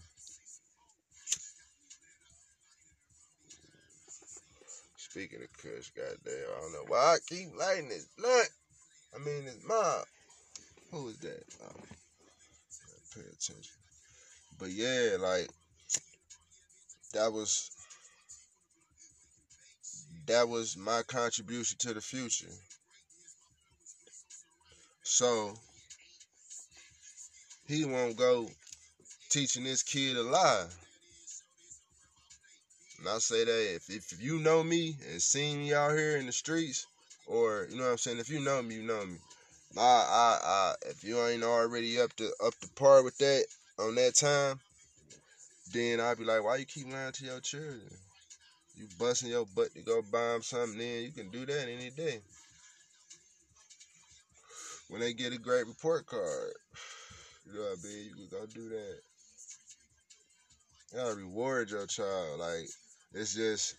Speaking 4.98 5.40
of 5.42 5.54
Kush, 5.54 5.92
goddamn, 5.96 6.34
I 6.58 6.62
don't 6.62 6.74
know 6.74 6.86
why 6.88 6.98
I 6.98 7.18
keep 7.30 7.56
lighting 7.58 7.90
this 7.90 8.08
blunt. 8.18 8.50
I 9.16 9.20
mean, 9.20 9.44
it's 9.46 9.66
mob. 9.68 10.06
Who 10.92 11.10
is 11.10 11.20
that? 11.20 11.44
Oh, 11.64 11.82
pay 13.14 13.22
attention. 13.22 13.83
But 14.60 14.72
yeah, 14.72 15.18
like 15.20 15.48
that 17.14 17.32
was 17.32 17.72
that 20.28 20.48
was 20.48 20.78
my 20.78 21.02
contribution 21.04 21.78
to 21.80 21.94
the 21.94 22.02
future. 22.02 22.52
So 25.04 25.54
he 27.68 27.86
won't 27.86 28.18
go 28.18 28.48
teaching 29.30 29.64
this 29.64 29.84
kid 29.84 30.18
a 30.18 30.24
lie. 30.24 30.66
And 33.00 33.10
I 33.10 33.18
say 33.18 33.44
that 33.44 33.76
if, 33.76 33.90
if 33.90 34.22
you 34.22 34.40
know 34.40 34.64
me 34.64 34.96
and 35.12 35.22
seen 35.22 35.60
me 35.60 35.74
out 35.74 35.92
here 35.92 36.18
in 36.18 36.26
the 36.26 36.32
streets, 36.32 36.86
or 37.28 37.68
you 37.70 37.78
know 37.78 37.84
what 37.84 37.92
I'm 37.92 37.98
saying, 37.98 38.20
if 38.20 38.30
you 38.30 38.40
know 38.40 38.62
me, 38.62 38.76
you 38.76 38.84
know 38.84 39.06
me. 39.06 39.18
I, 39.78 39.82
I, 39.82 40.40
I, 40.44 40.74
if 40.86 41.04
you 41.04 41.20
ain't 41.26 41.44
already 41.44 42.00
up 42.00 42.14
to 42.18 42.32
up 42.46 42.54
to 42.62 42.70
par 42.76 43.04
with 43.04 43.18
that 43.18 43.46
on 43.80 43.96
that 43.96 44.16
time, 44.16 44.60
then 45.72 46.00
I'd 46.00 46.18
be 46.18 46.26
like, 46.26 46.44
why 46.44 46.58
you 46.58 46.66
keep 46.66 46.92
lying 46.92 47.12
to 47.12 47.26
your 47.26 47.40
children? 47.40 47.82
You 48.76 48.88
busting 49.00 49.30
your 49.30 49.46
butt 49.56 49.74
to 49.76 49.82
go 49.82 50.02
buy 50.12 50.34
them 50.34 50.42
something, 50.42 50.78
then 50.78 51.04
you 51.04 51.12
can 51.12 51.30
do 51.30 51.46
that 51.46 51.68
any 51.70 51.90
day. 51.92 52.20
When 54.90 55.02
they 55.02 55.14
get 55.14 55.34
a 55.34 55.38
great 55.38 55.68
report 55.68 56.06
card, 56.06 56.54
you 57.46 57.54
know 57.54 57.62
what 57.62 57.80
I 57.84 57.88
mean? 57.88 58.06
You 58.06 58.16
can 58.16 58.40
go 58.40 58.46
do 58.46 58.70
that. 58.70 58.98
You 60.92 61.00
gotta 61.00 61.16
reward 61.16 61.72
your 61.72 61.88
child. 61.88 62.40
Like, 62.40 62.68
it's 63.14 63.34
just, 63.34 63.76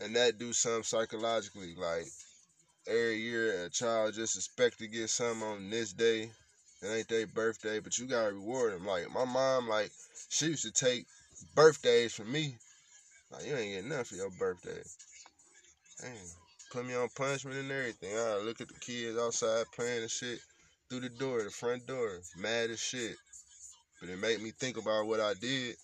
and 0.00 0.16
that 0.16 0.38
do 0.38 0.52
something 0.52 0.82
psychologically. 0.82 1.74
Like, 1.76 2.06
every 2.86 3.18
year 3.18 3.64
a 3.64 3.70
child 3.70 4.14
just 4.14 4.36
expect 4.36 4.78
to 4.78 4.88
get 4.88 5.10
something 5.10 5.46
on 5.46 5.70
this 5.70 5.92
day. 5.92 6.30
It 6.82 6.88
ain't 6.88 7.08
their 7.08 7.26
birthday, 7.28 7.78
but 7.78 7.96
you 7.96 8.06
gotta 8.06 8.32
reward 8.32 8.72
them. 8.72 8.84
Like, 8.84 9.12
my 9.12 9.24
mom, 9.24 9.68
like, 9.68 9.90
she 10.28 10.46
used 10.46 10.64
to 10.64 10.72
take 10.72 11.06
birthdays 11.54 12.14
from 12.14 12.32
me. 12.32 12.56
Like, 13.30 13.46
you 13.46 13.54
ain't 13.54 13.74
getting 13.74 13.88
nothing 13.88 14.04
for 14.04 14.14
your 14.16 14.30
birthday. 14.30 14.82
Damn. 16.00 16.12
Put 16.72 16.86
me 16.86 16.94
on 16.94 17.08
punishment 17.10 17.58
and 17.58 17.70
everything. 17.70 18.16
I 18.16 18.38
look 18.38 18.60
at 18.60 18.68
the 18.68 18.80
kids 18.80 19.18
outside 19.18 19.66
playing 19.76 20.02
and 20.02 20.10
shit 20.10 20.40
through 20.88 21.00
the 21.00 21.08
door, 21.10 21.44
the 21.44 21.50
front 21.50 21.86
door, 21.86 22.18
mad 22.36 22.70
as 22.70 22.80
shit. 22.80 23.16
But 24.00 24.08
it 24.08 24.18
made 24.18 24.42
me 24.42 24.50
think 24.50 24.76
about 24.76 25.06
what 25.06 25.20
I 25.20 25.34
did. 25.34 25.76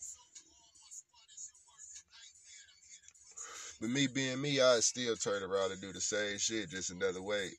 But 3.80 3.90
me 3.90 4.08
being 4.08 4.40
me, 4.40 4.60
I'd 4.60 4.82
still 4.82 5.14
turn 5.14 5.42
around 5.44 5.70
and 5.70 5.80
do 5.80 5.92
the 5.92 6.00
same 6.00 6.38
shit, 6.38 6.70
just 6.70 6.90
another 6.90 7.22
way. 7.22 7.50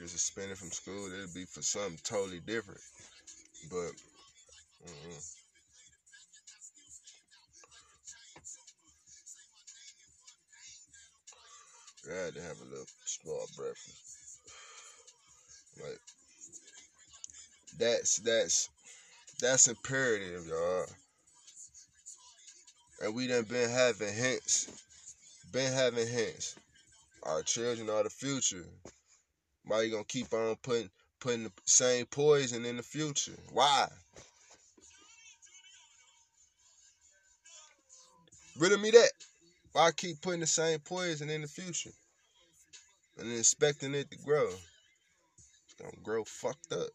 Just 0.00 0.12
suspended 0.14 0.56
from 0.56 0.70
school, 0.70 1.12
it'd 1.12 1.34
be 1.34 1.44
for 1.44 1.60
something 1.60 1.98
totally 2.02 2.40
different. 2.40 2.80
But, 3.68 3.92
mm-mm. 4.88 5.36
I 12.10 12.24
had 12.24 12.34
to 12.34 12.40
have 12.40 12.56
a 12.62 12.70
little 12.70 12.86
small 13.04 13.46
breakfast. 13.58 14.38
Like 15.82 16.00
that's 17.78 18.16
that's 18.18 18.70
that's 19.38 19.68
imperative, 19.68 20.46
y'all. 20.48 20.86
And 23.02 23.14
we 23.14 23.26
done 23.26 23.44
been 23.44 23.68
having 23.68 24.14
hints. 24.14 24.68
Been 25.52 25.72
having 25.72 26.08
hints. 26.08 26.56
Our 27.22 27.42
children 27.42 27.90
are 27.90 28.04
the 28.04 28.10
future. 28.10 28.64
Why 29.64 29.82
you 29.82 29.90
gonna 29.90 30.04
keep 30.04 30.32
on 30.32 30.56
putting 30.56 30.90
putting 31.20 31.44
the 31.44 31.52
same 31.64 32.06
poison 32.06 32.64
in 32.64 32.76
the 32.76 32.82
future? 32.82 33.38
Why? 33.52 33.88
Rid 38.56 38.72
of 38.72 38.80
me 38.80 38.90
that. 38.90 39.12
Why 39.72 39.92
keep 39.92 40.20
putting 40.20 40.40
the 40.40 40.46
same 40.46 40.80
poison 40.80 41.30
in 41.30 41.42
the 41.42 41.48
future 41.48 41.92
and 43.18 43.32
expecting 43.32 43.94
it 43.94 44.10
to 44.10 44.18
grow? 44.18 44.48
It's 44.48 45.74
gonna 45.78 46.02
grow 46.02 46.24
fucked 46.24 46.72
up. 46.72 46.88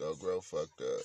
Gonna 0.00 0.16
grow 0.16 0.40
fucked 0.40 0.80
up. 0.80 1.02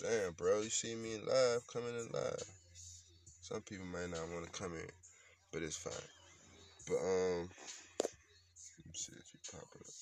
Damn, 0.00 0.32
bro, 0.32 0.62
you 0.62 0.68
see 0.68 0.96
me 0.96 1.18
live, 1.24 1.64
coming 1.72 1.94
in 1.94 2.10
live. 2.12 2.42
Some 3.42 3.60
people 3.60 3.86
might 3.86 4.10
not 4.10 4.28
want 4.34 4.44
to 4.44 4.50
come 4.50 4.72
in, 4.74 4.90
but 5.52 5.62
it's 5.62 5.76
fine. 5.76 5.92
But 6.88 6.96
um, 6.96 7.48
let 8.02 8.86
me 8.86 8.94
see 8.94 9.12
if 9.12 9.32
you 9.32 9.38
pop 9.52 9.62
it 9.76 9.86
up. 9.86 9.94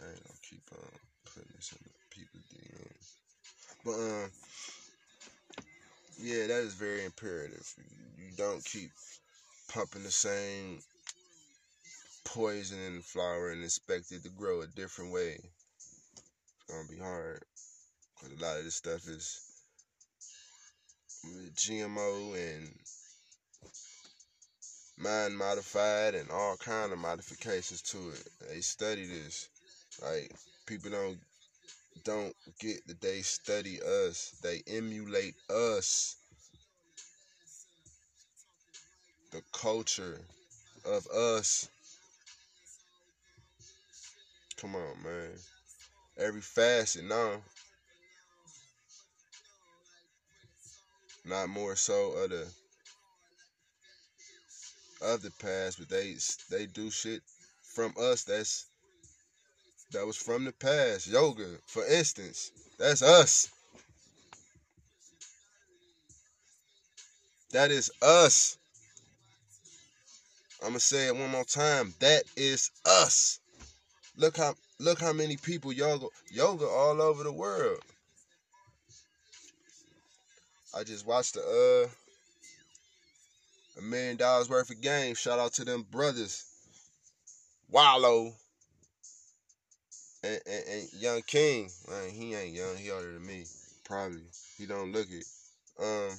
I 0.00 0.08
ain't 0.12 0.24
gonna 0.24 0.40
keep 0.48 0.62
on 0.72 0.78
um, 0.78 1.00
putting 1.26 1.52
this 1.54 1.72
in 1.72 1.78
the 1.84 1.92
people 2.08 2.40
DM. 2.48 2.96
But 3.84 3.92
um, 3.92 4.30
yeah, 6.18 6.46
that 6.46 6.62
is 6.62 6.74
very 6.74 7.04
imperative. 7.04 7.66
You 8.18 8.36
don't 8.36 8.64
keep 8.64 8.90
pumping 9.72 10.02
the 10.02 10.10
same 10.10 10.80
poison 12.24 12.78
in 12.86 12.96
the 12.96 13.02
flower 13.02 13.50
and 13.50 13.62
expect 13.62 14.12
it 14.12 14.22
to 14.22 14.30
grow 14.30 14.62
a 14.62 14.66
different 14.66 15.12
way. 15.12 15.38
It's 15.38 16.64
gonna 16.68 16.88
be 16.88 16.98
hard. 16.98 17.42
Cause 18.20 18.30
a 18.32 18.42
lot 18.42 18.58
of 18.58 18.64
this 18.64 18.74
stuff 18.74 19.06
is 19.08 19.40
GMO 21.54 22.34
and 22.34 22.70
mind 24.98 25.36
modified 25.36 26.14
and 26.14 26.30
all 26.30 26.56
kind 26.56 26.92
of 26.92 26.98
modifications 26.98 27.82
to 27.82 27.98
it. 28.10 28.28
They 28.48 28.60
study 28.60 29.06
this. 29.06 29.48
Like 30.02 30.32
people 30.66 30.90
don't 30.90 31.18
don't 32.04 32.34
get 32.60 32.86
that 32.86 33.00
they 33.00 33.22
study 33.22 33.80
us. 33.82 34.36
They 34.42 34.62
emulate 34.66 35.34
us. 35.50 36.16
The 39.32 39.42
culture 39.52 40.20
of 40.84 41.06
us. 41.08 41.68
Come 44.56 44.74
on, 44.74 45.02
man. 45.02 45.32
Every 46.18 46.40
facet 46.40 47.04
now 47.04 47.42
not 51.26 51.48
more 51.48 51.74
so 51.74 52.12
of 52.12 52.30
the 52.30 52.46
of 55.02 55.22
the 55.22 55.30
past, 55.42 55.78
but 55.78 55.88
they 55.88 56.16
they 56.50 56.66
do 56.66 56.90
shit 56.90 57.22
from 57.74 57.92
us 58.00 58.24
that's 58.24 58.66
that 59.92 60.06
was 60.06 60.16
from 60.16 60.44
the 60.44 60.52
past. 60.52 61.06
Yoga, 61.06 61.46
for 61.66 61.86
instance, 61.86 62.50
that's 62.78 63.02
us. 63.02 63.48
That 67.52 67.70
is 67.70 67.90
us. 68.02 68.58
I'm 70.62 70.68
gonna 70.68 70.80
say 70.80 71.06
it 71.06 71.16
one 71.16 71.30
more 71.30 71.44
time. 71.44 71.94
That 72.00 72.24
is 72.36 72.70
us. 72.84 73.38
Look 74.16 74.36
how 74.36 74.54
look 74.78 75.00
how 75.00 75.12
many 75.12 75.36
people 75.36 75.72
yoga 75.72 76.06
yoga 76.30 76.66
all 76.66 77.00
over 77.00 77.22
the 77.22 77.32
world. 77.32 77.80
I 80.74 80.82
just 80.84 81.06
watched 81.06 81.34
the 81.34 81.40
uh 81.40 81.88
a 83.78 83.82
million 83.82 84.16
dollars 84.16 84.48
worth 84.48 84.70
of 84.70 84.80
game. 84.80 85.14
Shout 85.14 85.38
out 85.38 85.52
to 85.54 85.64
them 85.64 85.86
brothers. 85.90 86.44
Wallo. 87.70 88.34
And, 90.22 90.40
and, 90.46 90.64
and 90.68 90.88
Young 90.94 91.22
King. 91.22 91.70
Man, 91.88 92.10
he 92.10 92.34
ain't 92.34 92.54
young, 92.54 92.76
he 92.76 92.90
older 92.90 93.12
than 93.12 93.26
me. 93.26 93.44
Probably. 93.84 94.22
He 94.58 94.66
don't 94.66 94.92
look 94.92 95.06
it. 95.10 95.24
Um 95.80 96.16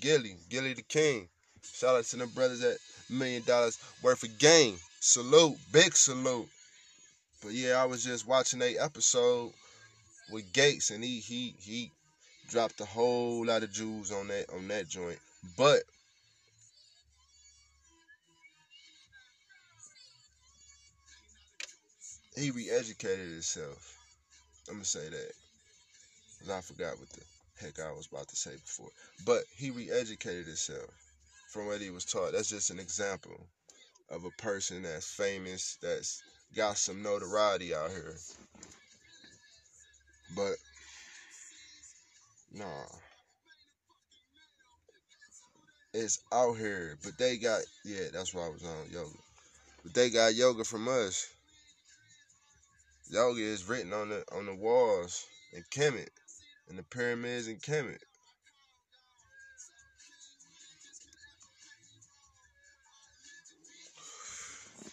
Gilly, 0.00 0.36
Gillie 0.48 0.74
the 0.74 0.82
King. 0.82 1.28
Shout 1.62 1.96
out 1.96 2.04
to 2.04 2.16
them 2.16 2.30
brothers 2.30 2.62
at 2.62 2.76
million 3.08 3.42
dollars 3.44 3.78
worth 4.02 4.22
of 4.22 4.38
game. 4.38 4.78
Salute. 5.00 5.56
Big 5.72 5.94
salute. 5.96 6.48
But 7.42 7.52
yeah, 7.52 7.74
I 7.82 7.84
was 7.84 8.04
just 8.04 8.26
watching 8.26 8.62
a 8.62 8.78
episode 8.78 9.52
with 10.30 10.52
Gates 10.52 10.90
and 10.90 11.04
he 11.04 11.20
he 11.20 11.54
he 11.58 11.92
dropped 12.48 12.80
a 12.80 12.84
whole 12.84 13.44
lot 13.46 13.62
of 13.62 13.72
jewels 13.72 14.10
on 14.12 14.28
that 14.28 14.50
on 14.54 14.68
that 14.68 14.88
joint. 14.88 15.18
But 15.56 15.82
he 22.36 22.50
re-educated 22.50 23.30
himself. 23.30 23.98
I'm 24.68 24.74
gonna 24.76 24.84
say 24.84 25.08
that, 25.08 25.32
cause 26.40 26.50
I 26.50 26.60
forgot 26.60 26.98
what 26.98 27.08
the 27.10 27.22
heck 27.60 27.80
I 27.80 27.92
was 27.92 28.08
about 28.12 28.28
to 28.28 28.36
say 28.36 28.52
before. 28.52 28.90
But 29.24 29.44
he 29.56 29.70
re-educated 29.70 30.46
himself 30.46 30.90
from 31.52 31.66
what 31.66 31.80
he 31.80 31.90
was 31.90 32.04
taught. 32.04 32.32
That's 32.32 32.50
just 32.50 32.70
an 32.70 32.78
example 32.78 33.46
of 34.10 34.24
a 34.24 34.30
person 34.42 34.82
that's 34.82 35.10
famous, 35.10 35.78
that's 35.82 36.22
got 36.54 36.76
some 36.78 37.02
notoriety 37.02 37.74
out 37.74 37.90
here. 37.90 38.16
But 40.36 40.56
nah. 42.52 42.86
It's 45.94 46.20
out 46.32 46.58
here, 46.58 46.98
but 47.02 47.16
they 47.18 47.38
got 47.38 47.62
yeah. 47.84 48.08
That's 48.12 48.34
why 48.34 48.46
I 48.46 48.50
was 48.50 48.62
on 48.64 48.90
yoga, 48.90 49.16
but 49.82 49.94
they 49.94 50.10
got 50.10 50.34
yoga 50.34 50.64
from 50.64 50.88
us. 50.88 51.28
Yoga 53.10 53.40
is 53.40 53.68
written 53.68 53.92
on 53.92 54.08
the 54.08 54.24
on 54.32 54.46
the 54.46 54.54
walls 54.54 55.26
in 55.52 55.62
Kemet, 55.70 56.08
in 56.68 56.76
the 56.76 56.82
pyramids 56.82 57.46
in 57.46 57.56
Kemet. 57.56 58.00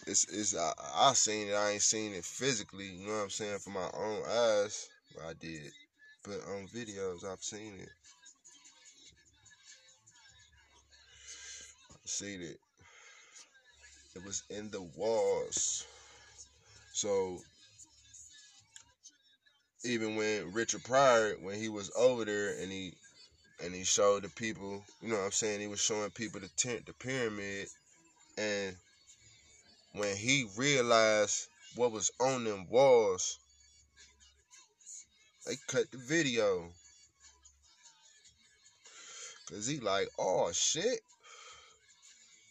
It's 0.06 0.24
it's 0.32 0.56
I, 0.56 0.72
I 0.94 1.12
seen 1.14 1.48
it. 1.48 1.54
I 1.54 1.70
ain't 1.70 1.82
seen 1.82 2.12
it 2.12 2.24
physically. 2.24 2.86
You 2.86 3.08
know 3.08 3.14
what 3.14 3.22
I'm 3.24 3.30
saying 3.30 3.58
for 3.58 3.70
my 3.70 3.88
own 3.94 4.22
eyes. 4.28 4.88
I 5.26 5.32
did, 5.40 5.72
but 6.22 6.40
on 6.48 6.68
videos 6.68 7.24
I've 7.24 7.42
seen 7.42 7.74
it. 7.80 7.88
I've 11.90 12.10
seen 12.10 12.42
it. 12.42 12.58
It 14.14 14.24
was 14.24 14.44
in 14.50 14.70
the 14.70 14.82
walls. 14.96 15.86
So 16.92 17.40
even 19.84 20.16
when 20.16 20.52
Richard 20.52 20.82
Pryor, 20.84 21.36
when 21.42 21.60
he 21.60 21.68
was 21.68 21.90
over 21.96 22.24
there 22.24 22.58
and 22.60 22.72
he 22.72 22.94
and 23.62 23.74
he 23.74 23.84
showed 23.84 24.22
the 24.22 24.28
people, 24.30 24.82
you 25.00 25.08
know 25.08 25.16
what 25.16 25.26
I'm 25.26 25.32
saying, 25.32 25.60
he 25.60 25.66
was 25.66 25.80
showing 25.80 26.10
people 26.10 26.40
the 26.40 26.48
tent, 26.56 26.86
the 26.86 26.92
pyramid, 26.94 27.68
and 28.36 28.76
when 29.92 30.16
he 30.16 30.46
realized 30.56 31.46
what 31.76 31.92
was 31.92 32.10
on 32.20 32.44
them 32.44 32.66
walls, 32.68 33.38
they 35.46 35.54
cut 35.68 35.90
the 35.92 35.98
video. 35.98 36.68
Cause 39.48 39.66
he 39.66 39.78
like, 39.78 40.08
oh 40.18 40.50
shit. 40.52 41.00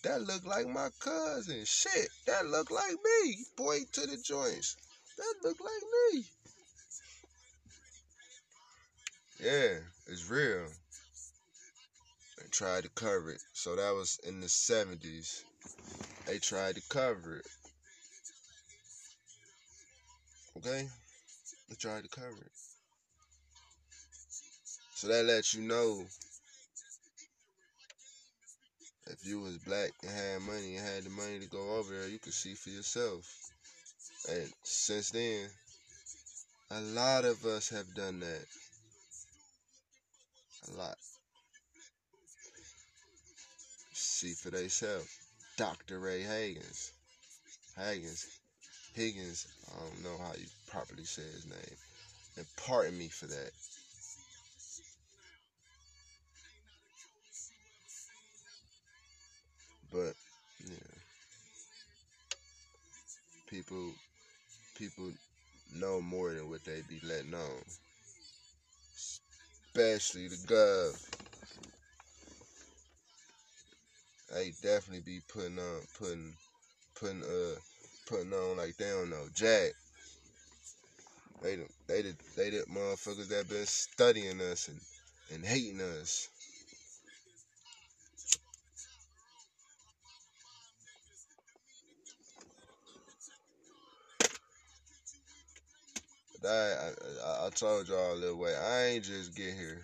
That 0.04 0.22
look 0.22 0.46
like 0.46 0.68
my 0.68 0.90
cousin. 1.00 1.64
Shit, 1.66 2.10
that 2.28 2.46
look 2.46 2.70
like 2.70 2.92
me. 2.92 3.38
Point 3.56 3.92
to 3.94 4.02
the 4.02 4.18
joints. 4.18 4.76
That 5.18 5.36
look 5.44 5.58
like 5.62 6.14
me. 6.14 6.26
Yeah, 9.44 9.76
it's 10.08 10.30
real. 10.30 10.68
They 12.38 12.48
tried 12.50 12.84
to 12.84 12.90
cover 12.92 13.32
it. 13.32 13.42
So 13.52 13.76
that 13.76 13.94
was 13.94 14.18
in 14.26 14.40
the 14.40 14.48
70s. 14.48 15.44
They 16.26 16.40
tried 16.40 16.76
to 16.76 16.82
cover 16.88 17.40
it. 17.40 17.46
Okay? 20.56 20.88
They 21.68 21.76
tried 21.76 22.04
to 22.04 22.10
cover 22.10 22.40
it. 22.40 22.52
So 24.96 25.10
that 25.10 25.26
lets 25.26 25.54
you 25.54 25.64
know 25.64 26.06
if 29.08 29.26
you 29.26 29.42
was 29.42 29.58
black 29.58 29.92
and 30.04 30.12
had 30.12 30.42
money 30.42 30.78
and 30.78 30.88
had 30.88 31.04
the 31.04 31.10
money 31.10 31.40
to 31.40 31.48
go 31.48 31.76
over 31.80 31.94
there, 31.94 32.08
you 32.08 32.20
could 32.20 32.34
see 32.34 32.54
for 32.54 32.70
yourself. 32.70 33.30
And 34.30 34.50
since 34.64 35.12
then, 35.12 35.50
a 36.72 36.80
lot 36.80 37.26
of 37.26 37.44
us 37.44 37.68
have 37.68 37.94
done 37.94 38.22
that. 38.22 38.46
A 40.68 40.78
lot. 40.78 40.98
See 43.94 44.34
for 44.34 44.50
themselves. 44.50 45.08
Dr. 45.58 46.00
Ray 46.00 46.22
Higgins. 46.22 46.92
Higgins. 47.78 48.28
Higgins. 48.94 49.48
I 49.70 49.80
don't 49.80 50.04
know 50.04 50.18
how 50.24 50.34
you 50.34 50.46
properly 50.68 51.06
say 51.06 51.24
his 51.24 51.46
name. 51.46 51.78
And 52.38 52.46
pardon 52.58 52.98
me 52.98 53.08
for 53.10 53.28
that. 53.28 53.52
But 59.92 60.16
yeah, 60.66 60.76
people 63.48 63.92
people 64.76 65.12
know 65.76 66.02
more 66.02 66.34
than 66.34 66.50
what 66.50 66.64
they 66.66 66.82
be 66.90 67.00
letting 67.08 67.34
on. 67.34 67.64
Especially 69.76 70.28
the 70.28 70.36
gov. 70.48 70.94
They 74.34 74.52
definitely 74.62 75.02
be 75.02 75.22
putting 75.34 75.58
on 75.58 75.82
putting 75.98 76.34
putting 77.00 77.24
uh 77.24 77.56
putting 78.08 78.34
on 78.34 78.58
like 78.58 78.78
they 78.78 78.90
don't 78.90 79.10
know 79.10 79.26
Jack. 79.34 79.72
They 81.42 81.58
they 81.88 82.02
the 82.04 82.16
they 82.38 82.50
the 82.52 82.66
motherfuckers 82.72 83.30
that 83.30 83.50
been 83.50 83.66
studying 83.66 84.42
us 84.42 84.68
and, 84.68 84.80
and 85.34 85.46
hating 85.46 85.82
us. 85.82 86.30
I, 96.46 96.92
I, 97.26 97.48
I 97.48 97.50
told 97.50 97.88
y'all 97.88 98.14
a 98.14 98.16
little 98.16 98.38
way. 98.40 98.56
I 98.56 98.86
ain't 98.88 99.04
just 99.06 99.36
get 99.36 99.54
here. 99.54 99.82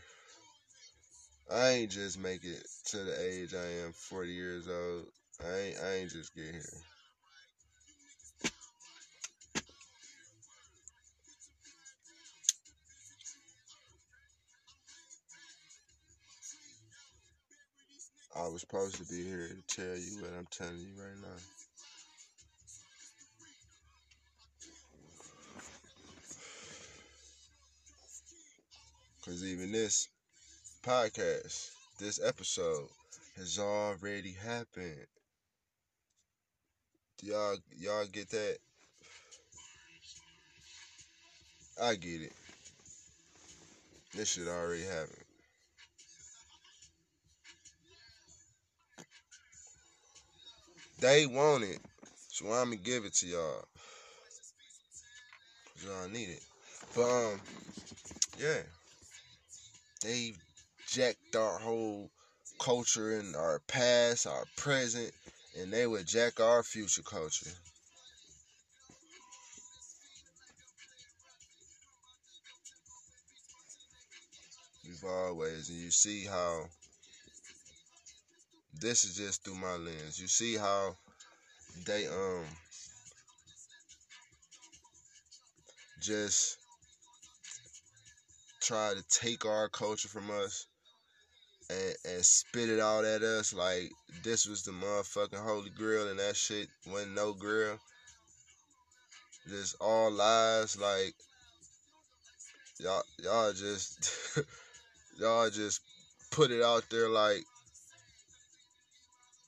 I 1.51 1.69
ain't 1.69 1.91
just 1.91 2.19
make 2.19 2.43
it 2.43 2.63
to 2.87 2.97
the 2.97 3.21
age 3.25 3.53
I 3.53 3.85
am, 3.85 3.93
40 3.93 4.31
years 4.31 4.67
old. 4.67 5.05
I 5.43 5.57
ain't, 5.59 5.77
I 5.83 5.93
ain't 5.95 6.11
just 6.11 6.35
get 6.35 6.45
here. 6.45 6.63
I 18.35 18.47
was 18.47 18.61
supposed 18.61 18.95
to 18.97 19.05
be 19.05 19.23
here 19.23 19.49
to 19.49 19.75
tell 19.75 19.97
you 19.97 20.21
what 20.21 20.31
I'm 20.37 20.47
telling 20.51 20.79
you 20.79 20.93
right 20.97 21.19
now. 21.21 21.68
Because 29.29 29.45
even 29.45 29.71
this 29.71 30.07
podcast, 30.81 31.69
this 31.99 32.19
episode, 32.25 32.87
has 33.37 33.59
already 33.59 34.31
happened. 34.31 35.05
Y'all, 37.21 37.57
y'all 37.77 38.07
get 38.11 38.31
that? 38.31 38.57
I 41.79 41.93
get 41.93 42.21
it. 42.23 42.33
This 44.15 44.29
shit 44.29 44.47
already 44.47 44.81
happened. 44.81 45.13
They 51.01 51.27
want 51.27 51.65
it, 51.65 51.77
so 52.29 52.47
I'm 52.47 52.71
gonna 52.71 52.77
give 52.77 53.05
it 53.05 53.13
to 53.13 53.27
y'all. 53.27 53.65
Y'all 55.85 56.09
need 56.09 56.29
it. 56.29 56.43
But 56.95 57.03
um, 57.03 57.39
yeah 58.39 58.61
they 60.01 60.33
jacked 60.87 61.35
our 61.35 61.59
whole 61.59 62.09
culture 62.59 63.17
and 63.19 63.35
our 63.35 63.59
past, 63.67 64.27
our 64.27 64.45
present, 64.57 65.11
and 65.57 65.71
they 65.71 65.87
would 65.87 66.05
jack 66.07 66.39
our 66.39 66.63
future 66.63 67.03
culture. 67.03 67.51
We've 74.85 75.03
always, 75.05 75.69
and 75.69 75.77
you 75.79 75.91
see 75.91 76.25
how 76.25 76.65
this 78.79 79.03
is 79.05 79.15
just 79.15 79.43
through 79.43 79.55
my 79.55 79.75
lens. 79.75 80.19
You 80.19 80.27
see 80.27 80.55
how 80.55 80.95
they 81.85 82.07
um 82.07 82.45
just 86.01 86.57
try 88.69 88.93
to 88.93 89.03
take 89.09 89.47
our 89.47 89.67
culture 89.67 90.07
from 90.07 90.29
us 90.29 90.67
and, 91.71 91.95
and 92.05 92.23
spit 92.23 92.69
it 92.69 92.79
out 92.79 93.03
at 93.03 93.23
us 93.23 93.51
like 93.51 93.89
this 94.23 94.45
was 94.45 94.61
the 94.61 94.69
motherfucking 94.71 95.43
holy 95.43 95.71
grail 95.71 96.07
and 96.07 96.19
that 96.19 96.35
shit 96.35 96.67
wasn't 96.85 97.15
no 97.15 97.33
grail. 97.33 97.79
Just 99.47 99.75
all 99.81 100.11
lies 100.11 100.79
like 100.79 101.15
y'all 102.79 103.01
y'all 103.23 103.53
just 103.53 104.37
y'all 105.19 105.49
just 105.49 105.81
put 106.29 106.51
it 106.51 106.61
out 106.61 106.83
there 106.91 107.09
like 107.09 107.43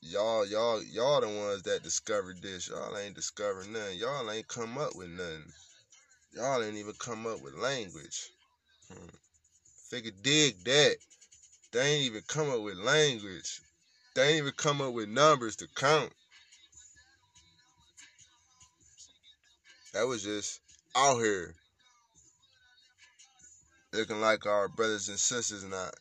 y'all 0.00 0.44
y'all 0.44 0.82
y'all 0.82 1.20
the 1.20 1.28
ones 1.28 1.62
that 1.62 1.84
discovered 1.84 2.42
this. 2.42 2.68
Y'all 2.68 2.98
ain't 2.98 3.14
discovered 3.14 3.68
nothing. 3.68 4.00
Y'all 4.00 4.28
ain't 4.28 4.48
come 4.48 4.76
up 4.78 4.96
with 4.96 5.10
nothing. 5.10 5.44
Y'all 6.34 6.60
ain't 6.60 6.76
even 6.76 6.94
come 6.98 7.24
up 7.24 7.40
with 7.40 7.54
language. 7.54 8.28
Hmm. 8.92 10.00
could 10.02 10.22
dig 10.22 10.64
that. 10.64 10.96
They 11.72 11.80
ain't 11.80 12.06
even 12.06 12.22
come 12.26 12.50
up 12.50 12.60
with 12.60 12.76
language. 12.76 13.60
They 14.14 14.28
ain't 14.28 14.38
even 14.38 14.52
come 14.52 14.80
up 14.80 14.92
with 14.92 15.08
numbers 15.08 15.56
to 15.56 15.66
count. 15.74 16.12
That 19.94 20.06
was 20.06 20.22
just 20.22 20.60
out 20.96 21.18
here. 21.18 21.54
Looking 23.92 24.20
like 24.20 24.46
our 24.46 24.68
brothers 24.68 25.08
and 25.08 25.18
sisters 25.18 25.64
not 25.64 25.94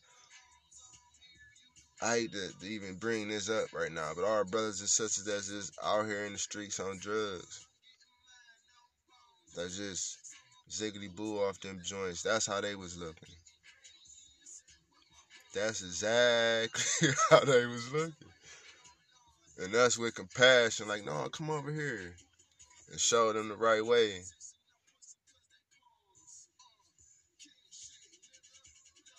I 2.03 2.15
hate 2.15 2.31
to, 2.31 2.67
even 2.67 2.95
bring 2.95 3.27
this 3.27 3.47
up 3.47 3.73
right 3.73 3.91
now, 3.91 4.13
but 4.15 4.25
our 4.25 4.43
brothers 4.43 4.79
and 4.79 4.89
sisters 4.89 5.23
that's 5.25 5.49
just 5.49 5.77
out 5.83 6.07
here 6.07 6.25
in 6.25 6.33
the 6.33 6.39
streets 6.39 6.79
on 6.79 6.97
drugs. 6.97 7.67
That's 9.55 9.77
just 9.77 10.20
ziggity 10.71 11.13
boo 11.13 11.39
off 11.39 11.59
them 11.59 11.81
joints. 11.83 12.23
That's 12.23 12.47
how 12.47 12.61
they 12.61 12.75
was 12.75 12.97
looking. 12.97 13.29
That's 15.53 15.81
exactly 15.83 17.09
how 17.29 17.41
they 17.41 17.65
was 17.65 17.91
looking. 17.91 18.13
And 19.59 19.73
that's 19.73 19.97
with 19.97 20.15
compassion, 20.15 20.87
like, 20.87 21.05
no, 21.05 21.27
come 21.29 21.49
over 21.49 21.71
here. 21.71 22.15
And 22.89 22.99
show 22.99 23.33
them 23.33 23.49
the 23.49 23.55
right 23.55 23.85
way. 23.85 24.21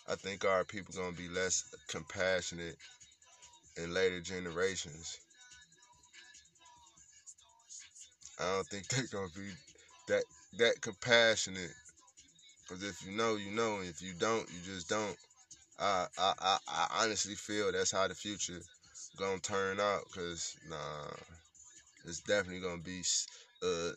I 0.08 0.14
think 0.14 0.44
our 0.44 0.64
people 0.64 0.94
gonna 0.94 1.16
be 1.16 1.28
less 1.28 1.64
compassionate 1.88 2.76
in 3.76 3.94
later 3.94 4.20
generations. 4.20 5.18
I 8.40 8.44
don't 8.44 8.66
think 8.66 8.88
they're 8.88 9.06
gonna 9.12 9.28
be 9.36 9.50
that 10.08 10.24
that 10.58 10.80
compassionate. 10.80 11.72
Cause 12.68 12.82
if 12.82 13.04
you 13.06 13.12
know, 13.12 13.36
you 13.36 13.50
know, 13.50 13.78
and 13.78 13.88
if 13.88 14.02
you 14.02 14.14
don't, 14.18 14.48
you 14.50 14.60
just 14.64 14.88
don't. 14.88 15.16
I 15.80 16.06
I 16.18 16.34
I, 16.40 16.58
I 16.68 16.86
honestly 17.04 17.34
feel 17.36 17.72
that's 17.72 17.92
how 17.92 18.08
the 18.08 18.14
future 18.14 18.60
gonna 19.18 19.40
turn 19.40 19.80
out. 19.80 20.02
Cause 20.14 20.56
nah, 20.68 21.10
it's 22.04 22.20
definitely 22.20 22.60
gonna 22.60 22.82
be 22.82 23.02
uh 23.62 23.90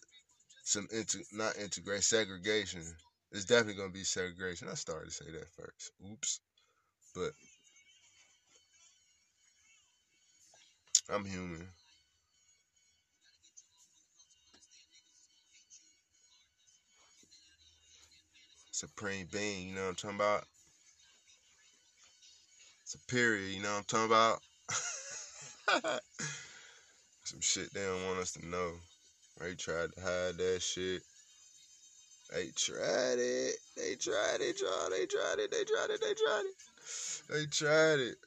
some 0.64 0.88
inter 0.92 1.20
not 1.34 1.58
integrate 1.58 2.04
segregation 2.04 2.84
it's 3.32 3.46
definitely 3.46 3.76
gonna 3.76 3.90
be 3.94 4.04
segregation. 4.06 4.70
I 4.70 4.76
started 4.76 5.08
to 5.08 5.12
say 5.12 5.32
that 5.32 5.50
first. 5.58 5.92
Oops. 6.10 6.40
But 7.16 7.32
I'm 11.10 11.26
human. 11.26 11.68
Supreme 18.76 19.26
being, 19.32 19.70
you 19.70 19.76
know 19.76 19.84
what 19.84 19.90
I'm 19.90 19.96
talking 19.96 20.18
about? 20.18 20.44
Superior, 22.84 23.48
you 23.48 23.62
know 23.64 23.72
what 23.72 23.78
I'm 23.78 23.84
talking 23.86 24.12
about? 24.12 24.42
Some 27.24 27.40
shit 27.40 27.74
they 27.74 27.80
don't 27.80 28.06
want 28.06 28.20
us 28.20 28.34
to 28.34 28.46
know. 28.46 28.74
They 29.40 29.54
tried 29.54 29.94
to 29.94 30.02
hide 30.02 30.38
that 30.38 30.62
shit. 30.62 31.04
They 32.34 32.48
tried 32.54 33.18
it. 33.18 33.56
They 33.78 33.96
tried 33.96 34.42
it, 34.42 34.60
y'all. 34.60 34.90
They 34.90 35.06
tried 35.06 35.40
it. 35.40 35.52
They 35.52 35.64
tried 35.64 35.92
it. 35.92 36.02
They 36.02 36.14
tried 36.14 36.44
it. 36.44 36.56
They 37.30 37.46
tried 37.46 38.00
it. 38.00 38.18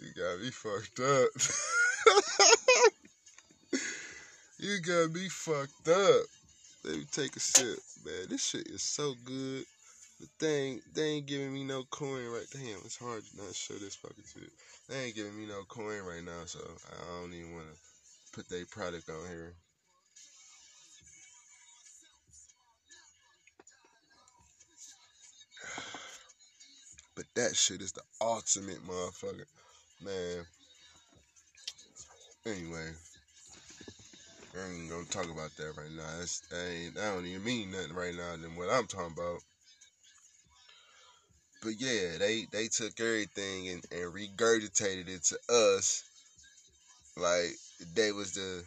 You 0.00 0.12
got 0.12 0.40
me 0.40 0.50
fucked 0.50 0.98
up. 0.98 1.30
you 4.58 4.80
got 4.80 5.12
me 5.12 5.28
fucked 5.28 5.88
up. 5.88 6.26
Let 6.86 6.98
me 6.98 7.04
take 7.10 7.34
a 7.34 7.40
sip, 7.40 7.80
man. 8.04 8.28
This 8.28 8.46
shit 8.46 8.68
is 8.68 8.80
so 8.80 9.14
good. 9.24 9.64
The 10.20 10.28
thing, 10.38 10.80
they 10.94 11.02
ain't 11.02 11.26
giving 11.26 11.52
me 11.52 11.64
no 11.64 11.82
coin 11.82 12.24
right. 12.28 12.46
Damn, 12.52 12.78
it's 12.84 12.96
hard 12.96 13.24
to 13.24 13.36
not 13.36 13.56
show 13.56 13.74
this 13.74 13.96
fucking 13.96 14.22
shit. 14.24 14.50
They 14.88 15.06
ain't 15.06 15.16
giving 15.16 15.36
me 15.36 15.46
no 15.46 15.64
coin 15.64 16.02
right 16.02 16.22
now, 16.22 16.44
so 16.44 16.60
I 16.88 17.20
don't 17.20 17.34
even 17.34 17.54
want 17.54 17.66
to 17.66 17.76
put 18.32 18.48
their 18.48 18.64
product 18.66 19.10
on 19.10 19.26
here. 19.26 19.54
But 27.16 27.24
that 27.34 27.56
shit 27.56 27.80
is 27.80 27.92
the 27.92 28.02
ultimate 28.20 28.86
motherfucker. 28.86 29.46
Man. 30.04 30.44
Anyway. 32.44 32.92
I 34.56 34.72
ain't 34.72 34.90
gonna 34.90 35.04
talk 35.04 35.30
about 35.30 35.54
that 35.56 35.74
right 35.76 35.92
now. 35.94 36.18
That's, 36.18 36.40
that, 36.50 36.70
ain't, 36.70 36.94
don't 36.94 37.26
even 37.26 37.44
mean 37.44 37.70
nothing 37.70 37.94
right 37.94 38.14
now 38.14 38.36
than 38.36 38.56
what 38.56 38.70
I'm 38.70 38.86
talking 38.86 39.14
about. 39.16 39.40
But 41.62 41.74
yeah, 41.78 42.18
they, 42.18 42.46
they 42.52 42.68
took 42.68 42.98
everything 43.00 43.68
and, 43.68 43.84
and 43.90 44.14
regurgitated 44.14 45.08
it 45.08 45.24
to 45.24 45.38
us 45.52 46.04
like 47.16 47.56
they 47.94 48.12
was 48.12 48.32
the 48.32 48.62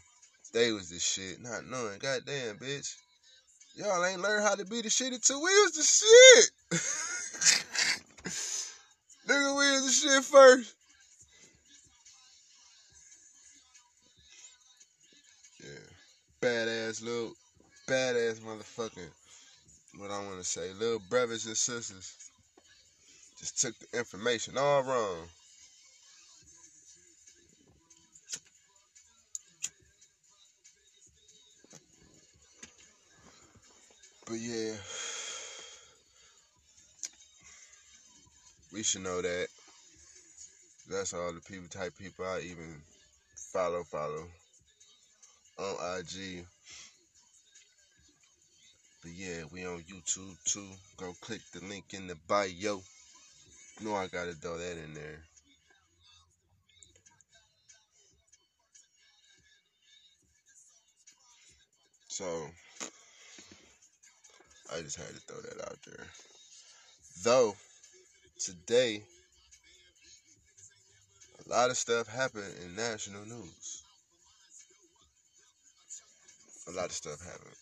they 0.54 0.72
was 0.72 0.90
the 0.90 1.00
shit, 1.00 1.42
not 1.42 1.68
knowing. 1.68 2.00
Goddamn, 2.00 2.58
bitch. 2.58 2.96
Y'all 3.76 4.04
ain't 4.04 4.22
learned 4.22 4.44
how 4.44 4.56
to 4.56 4.66
be 4.66 4.82
the 4.82 4.90
shit 4.90 5.14
until 5.14 5.42
we 5.42 5.44
was 5.44 5.72
the 5.72 5.84
shit. 5.84 6.50
Nigga, 9.30 9.58
we 9.58 9.78
in 9.78 9.86
the 9.86 9.92
shit 9.92 10.24
first. 10.24 10.74
Badass 16.50 17.04
little, 17.04 17.34
badass 17.88 18.40
motherfucking, 18.40 19.12
what 20.00 20.10
I 20.10 20.18
want 20.26 20.40
to 20.40 20.44
say, 20.44 20.74
little 20.80 20.98
brothers 21.08 21.46
and 21.46 21.56
sisters 21.56 22.16
just 23.38 23.62
took 23.62 23.78
the 23.78 24.00
information 24.00 24.58
all 24.58 24.82
wrong. 24.82 25.28
But 34.26 34.40
yeah. 34.40 34.74
we 38.74 38.82
should 38.82 39.04
know 39.04 39.22
that. 39.22 39.48
That's 40.90 41.14
all 41.14 41.32
the 41.32 41.42
people 41.42 41.68
type 41.70 41.94
people 42.00 42.26
I 42.26 42.40
even 42.40 42.82
follow 43.36 43.84
follow 43.84 44.26
on 45.60 46.00
IG. 46.00 46.46
But 49.02 49.12
yeah, 49.12 49.44
we 49.52 49.66
on 49.66 49.84
YouTube 49.84 50.36
too. 50.46 50.68
Go 50.98 51.14
click 51.22 51.42
the 51.54 51.66
link 51.66 51.94
in 51.94 52.08
the 52.08 52.16
bio. 52.28 52.82
No, 53.82 53.96
I 53.96 54.08
gotta 54.08 54.34
throw 54.34 54.58
that 54.58 54.78
in 54.84 54.94
there. 54.94 55.24
So 62.08 62.26
I 64.76 64.82
just 64.82 64.98
had 64.98 65.08
to 65.08 65.22
throw 65.22 65.42
that 65.42 65.66
out 65.66 65.78
there. 65.86 66.06
Though 67.24 67.56
today, 68.38 69.04
a 71.46 71.50
lot 71.50 71.70
of 71.70 71.78
stuff 71.78 72.08
happened 72.08 72.54
in 72.66 72.76
national 72.76 73.26
news. 73.26 73.84
A 76.70 76.72
lot 76.72 76.86
of 76.86 76.92
stuff 76.92 77.20
happened. 77.26 77.56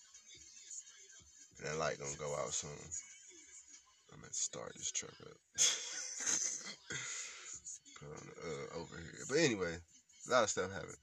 And 1.58 1.68
that 1.68 1.80
light 1.80 1.98
gonna 1.98 2.12
go 2.20 2.36
out 2.36 2.54
soon. 2.54 2.72
I'm 4.12 4.20
gonna 4.20 4.34
start 4.34 4.74
this 4.76 4.92
truck 4.92 5.14
up. 5.22 5.38
Put 8.00 8.10
on 8.12 8.28
uh, 8.44 8.80
over 8.80 8.98
here. 8.98 9.26
But 9.30 9.38
anyway, 9.38 9.78
a 10.28 10.32
lot 10.32 10.44
of 10.44 10.50
stuff 10.50 10.74
happened. 10.74 10.98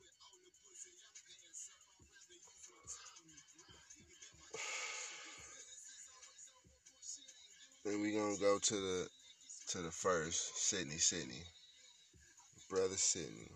Then 7.87 8.03
we 8.03 8.13
gonna 8.13 8.37
go 8.37 8.59
to 8.59 8.75
the 8.75 9.09
to 9.69 9.79
the 9.79 9.91
first, 9.91 10.59
Sidney, 10.59 10.99
Sidney. 10.99 11.43
Brother 12.69 12.97
Sidney. 12.97 13.49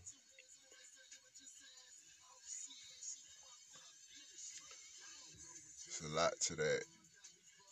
A 6.04 6.14
lot 6.14 6.38
to 6.42 6.54
that. 6.54 6.84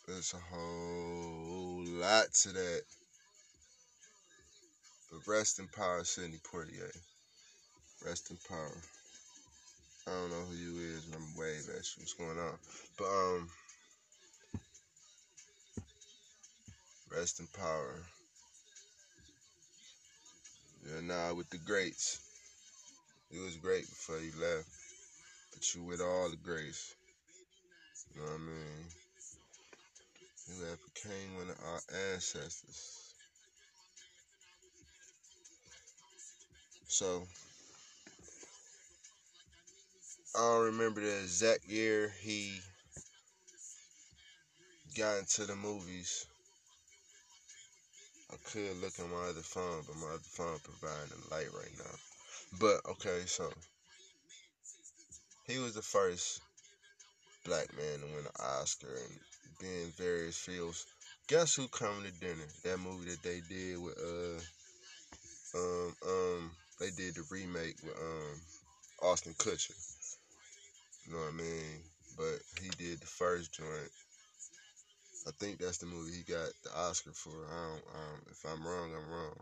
There's 0.05 0.33
a 0.33 0.53
whole 0.53 1.85
lot 1.85 2.25
to 2.41 2.49
that. 2.49 2.81
But 5.09 5.27
rest 5.27 5.59
in 5.59 5.67
power, 5.69 6.03
Sidney 6.03 6.39
Poitier. 6.43 6.91
Rest 8.05 8.29
in 8.29 8.37
power. 8.49 8.81
I 10.07 10.11
don't 10.11 10.29
know 10.29 10.45
who 10.49 10.55
you 10.55 10.95
is, 10.95 11.05
but 11.05 11.19
I'm 11.19 11.37
wave 11.37 11.69
at 11.69 11.85
you. 11.85 11.99
What's 11.99 12.13
going 12.13 12.37
on? 12.37 12.57
But 12.97 13.05
um 13.05 13.49
rest 17.15 17.39
in 17.39 17.47
power. 17.57 17.95
Yeah, 20.85 21.01
now 21.01 21.33
with 21.33 21.49
the 21.49 21.59
greats. 21.59 22.19
It 23.31 23.39
was 23.39 23.55
great 23.55 23.87
before 23.87 24.19
you 24.19 24.31
left. 24.41 24.67
But 25.53 25.75
you 25.75 25.83
with 25.83 26.01
all 26.01 26.29
the 26.29 26.35
grace. 26.37 26.93
Know 28.17 28.23
what 28.23 28.33
I 28.33 28.37
mean? 28.37 28.87
You 30.47 30.65
have 30.65 30.79
became 30.93 31.35
one 31.35 31.49
of 31.49 31.57
our 31.63 31.81
ancestors. 32.13 33.13
So, 36.87 37.27
I 40.35 40.39
don't 40.39 40.65
remember 40.65 41.01
the 41.01 41.19
exact 41.19 41.65
year 41.65 42.11
he 42.21 42.59
got 44.97 45.19
into 45.19 45.45
the 45.45 45.55
movies. 45.55 46.25
I 48.31 48.35
could 48.49 48.81
look 48.81 48.97
at 48.97 49.09
my 49.09 49.29
other 49.29 49.41
phone, 49.41 49.83
but 49.85 49.95
my 49.97 50.07
other 50.07 50.19
phone 50.23 50.57
providing 50.63 51.09
the 51.09 51.35
light 51.35 51.53
right 51.53 51.77
now. 51.77 51.95
But 52.59 52.89
okay, 52.93 53.23
so 53.27 53.51
he 55.45 55.59
was 55.59 55.75
the 55.75 55.83
first 55.83 56.41
black 57.47 57.71
man 57.77 57.99
to 57.99 58.05
win 58.05 58.25
an 58.25 58.45
Oscar 58.59 58.91
and 58.91 59.19
be 59.59 59.67
in 59.67 59.89
various 59.95 60.37
fields. 60.37 60.85
Guess 61.27 61.55
who 61.55 61.67
coming 61.69 62.03
to 62.03 62.19
dinner? 62.19 62.47
That 62.63 62.77
movie 62.79 63.09
that 63.09 63.23
they 63.23 63.41
did 63.47 63.81
with 63.81 63.97
uh 63.97 64.39
um 65.57 65.95
um 66.05 66.51
they 66.79 66.89
did 66.91 67.15
the 67.15 67.23
remake 67.31 67.75
with 67.83 67.95
um 67.95 69.09
Ashton 69.09 69.33
Kutcher. 69.33 69.75
You 71.07 71.13
know 71.13 71.19
what 71.19 71.33
I 71.33 71.37
mean? 71.37 71.79
But 72.17 72.39
he 72.61 72.69
did 72.77 72.99
the 72.99 73.07
first 73.07 73.53
joint. 73.53 73.91
I 75.25 75.31
think 75.39 75.59
that's 75.59 75.77
the 75.77 75.85
movie 75.85 76.11
he 76.17 76.23
got 76.23 76.49
the 76.63 76.77
Oscar 76.77 77.11
for. 77.11 77.31
I 77.31 77.69
don't, 77.69 77.83
um, 77.95 78.19
if 78.31 78.43
I'm 78.45 78.65
wrong, 78.65 78.91
I'm 78.95 79.11
wrong. 79.11 79.35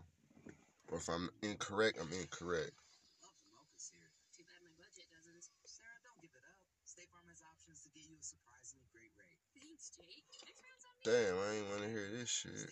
Or 0.92 0.98
if 0.98 1.08
I'm 1.08 1.28
incorrect, 1.42 1.98
I'm 2.00 2.12
incorrect. 2.12 2.72
Damn, 11.06 11.14
I 11.14 11.54
ain't 11.54 11.68
want 11.70 11.82
to 11.82 11.88
hear 11.88 12.08
this 12.18 12.28
shit. 12.28 12.68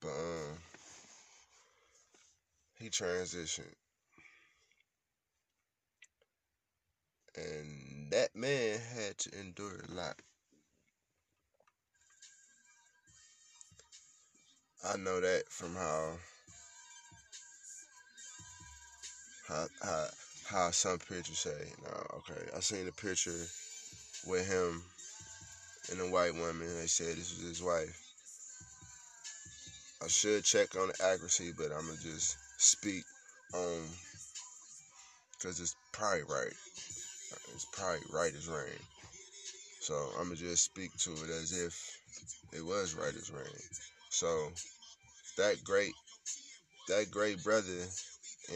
But 0.00 0.08
um, 0.08 0.56
he 2.78 2.88
transitioned, 2.88 3.74
and 7.36 8.10
that 8.12 8.34
man 8.34 8.78
had 8.96 9.18
to 9.18 9.38
endure 9.38 9.82
a 9.86 9.94
lot. 9.94 10.16
I 14.90 14.96
know 14.96 15.20
that 15.20 15.42
from 15.50 15.74
how 15.74 16.12
how 19.48 19.66
how 19.82 20.06
how 20.46 20.70
some 20.70 20.98
pictures 20.98 21.40
say. 21.40 21.72
No, 21.82 22.20
okay, 22.20 22.40
I 22.56 22.60
seen 22.60 22.88
a 22.88 22.92
picture 22.92 23.32
with 24.26 24.48
him 24.50 24.82
and 25.90 26.00
a 26.00 26.10
white 26.10 26.34
woman. 26.34 26.68
They 26.80 26.86
said 26.86 27.16
this 27.16 27.36
was 27.36 27.48
his 27.48 27.62
wife. 27.62 28.00
I 30.02 30.08
should 30.08 30.44
check 30.44 30.76
on 30.76 30.88
the 30.88 31.04
accuracy, 31.04 31.52
but 31.56 31.72
I'm 31.72 31.86
gonna 31.86 31.98
just 32.02 32.36
speak 32.58 33.04
on 33.54 33.82
because 35.32 35.60
it's 35.60 35.76
probably 35.92 36.22
right. 36.22 36.52
It's 37.54 37.66
probably 37.72 38.00
right 38.12 38.34
as 38.34 38.48
rain. 38.48 38.80
So 39.80 39.94
I'm 40.18 40.24
gonna 40.24 40.36
just 40.36 40.64
speak 40.64 40.96
to 40.98 41.12
it 41.12 41.30
as 41.30 41.52
if 41.52 42.00
it 42.52 42.64
was 42.64 42.94
right 42.94 43.14
as 43.14 43.30
rain. 43.30 43.44
So 44.10 44.48
that 45.36 45.62
great, 45.64 45.92
that 46.88 47.10
great 47.10 47.42
brother 47.42 47.86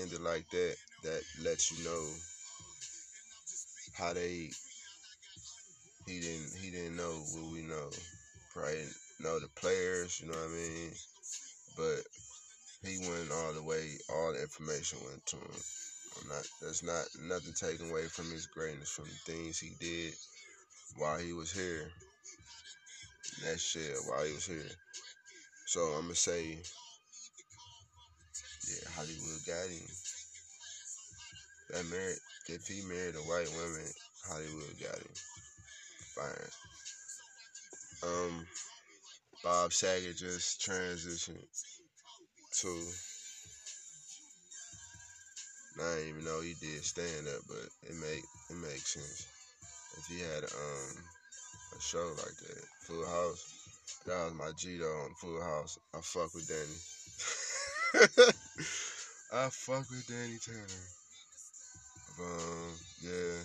ended 0.01 0.21
like 0.21 0.49
that. 0.51 0.77
That 1.05 1.23
lets 1.43 1.71
you 1.71 1.85
know 1.85 2.05
how 3.97 4.13
they. 4.13 4.51
He 6.09 6.21
didn't. 6.21 6.57
He 6.57 6.71
didn't 6.71 6.97
know 6.97 7.21
what 7.37 7.53
we 7.53 7.61
know. 7.63 7.91
Probably 8.55 8.81
know 9.21 9.39
the 9.39 9.49
players. 9.61 10.21
You 10.21 10.29
know 10.29 10.39
what 10.39 10.49
I 10.49 10.57
mean. 10.57 10.91
But 11.77 12.01
he 12.89 12.97
went 13.05 13.31
all 13.31 13.53
the 13.53 13.63
way. 13.63 13.93
All 14.09 14.33
the 14.33 14.41
information 14.41 14.99
went 15.05 15.25
to 15.27 15.37
him. 15.37 15.61
I'm 16.17 16.29
not. 16.29 16.49
There's 16.63 16.83
not 16.83 17.05
nothing 17.29 17.53
taken 17.53 17.91
away 17.91 18.05
from 18.09 18.31
his 18.33 18.47
greatness 18.47 18.89
from 18.89 19.05
the 19.05 19.33
things 19.33 19.59
he 19.59 19.77
did 19.79 20.15
while 20.97 21.19
he 21.19 21.35
was 21.35 21.53
here. 21.53 21.91
That 23.45 23.61
shit 23.61 23.93
while 24.09 24.25
he 24.25 24.33
was 24.33 24.47
here. 24.47 24.73
So 25.67 25.81
I'm 25.93 26.09
gonna 26.09 26.15
say, 26.15 26.57
yeah, 28.65 28.89
Hollywood 28.97 29.45
got 29.47 29.69
him. 29.69 29.87
That 31.69 31.85
married, 31.91 32.17
if 32.49 32.67
he 32.67 32.81
married 32.89 33.15
a 33.15 33.29
white 33.29 33.53
woman, 33.53 33.85
Hollywood 34.27 34.81
got 34.81 34.97
him. 34.97 35.13
Um, 38.03 38.47
Bob 39.45 39.73
Saget 39.73 40.17
just 40.17 40.61
transitioned 40.61 41.47
to. 42.61 42.69
I 45.81 45.95
didn't 45.95 46.09
even 46.09 46.25
know 46.25 46.41
he 46.41 46.55
did 46.61 46.85
stand 46.85 47.29
up, 47.29 47.43
but 47.47 47.69
it 47.83 47.95
make 47.95 48.25
it 48.51 48.57
makes 48.57 48.95
sense. 48.95 49.27
If 49.97 50.07
he 50.07 50.21
had 50.21 50.45
um 50.45 51.05
a 51.77 51.81
show 51.81 52.09
like 52.19 52.37
that, 52.37 52.65
Full 52.87 53.07
House, 53.07 53.45
that 54.07 54.25
was 54.25 54.35
my 54.35 54.51
G 54.57 54.79
though 54.79 55.05
on 55.05 55.15
Full 55.21 55.41
House. 55.41 55.79
I 55.95 56.01
fuck 56.01 56.35
with 56.35 56.49
Danny. 56.49 56.79
I 59.33 59.49
fuck 59.51 59.89
with 59.91 60.07
Danny 60.09 60.39
Tanner. 60.39 60.83
Um, 62.21 62.75
yeah, 63.03 63.43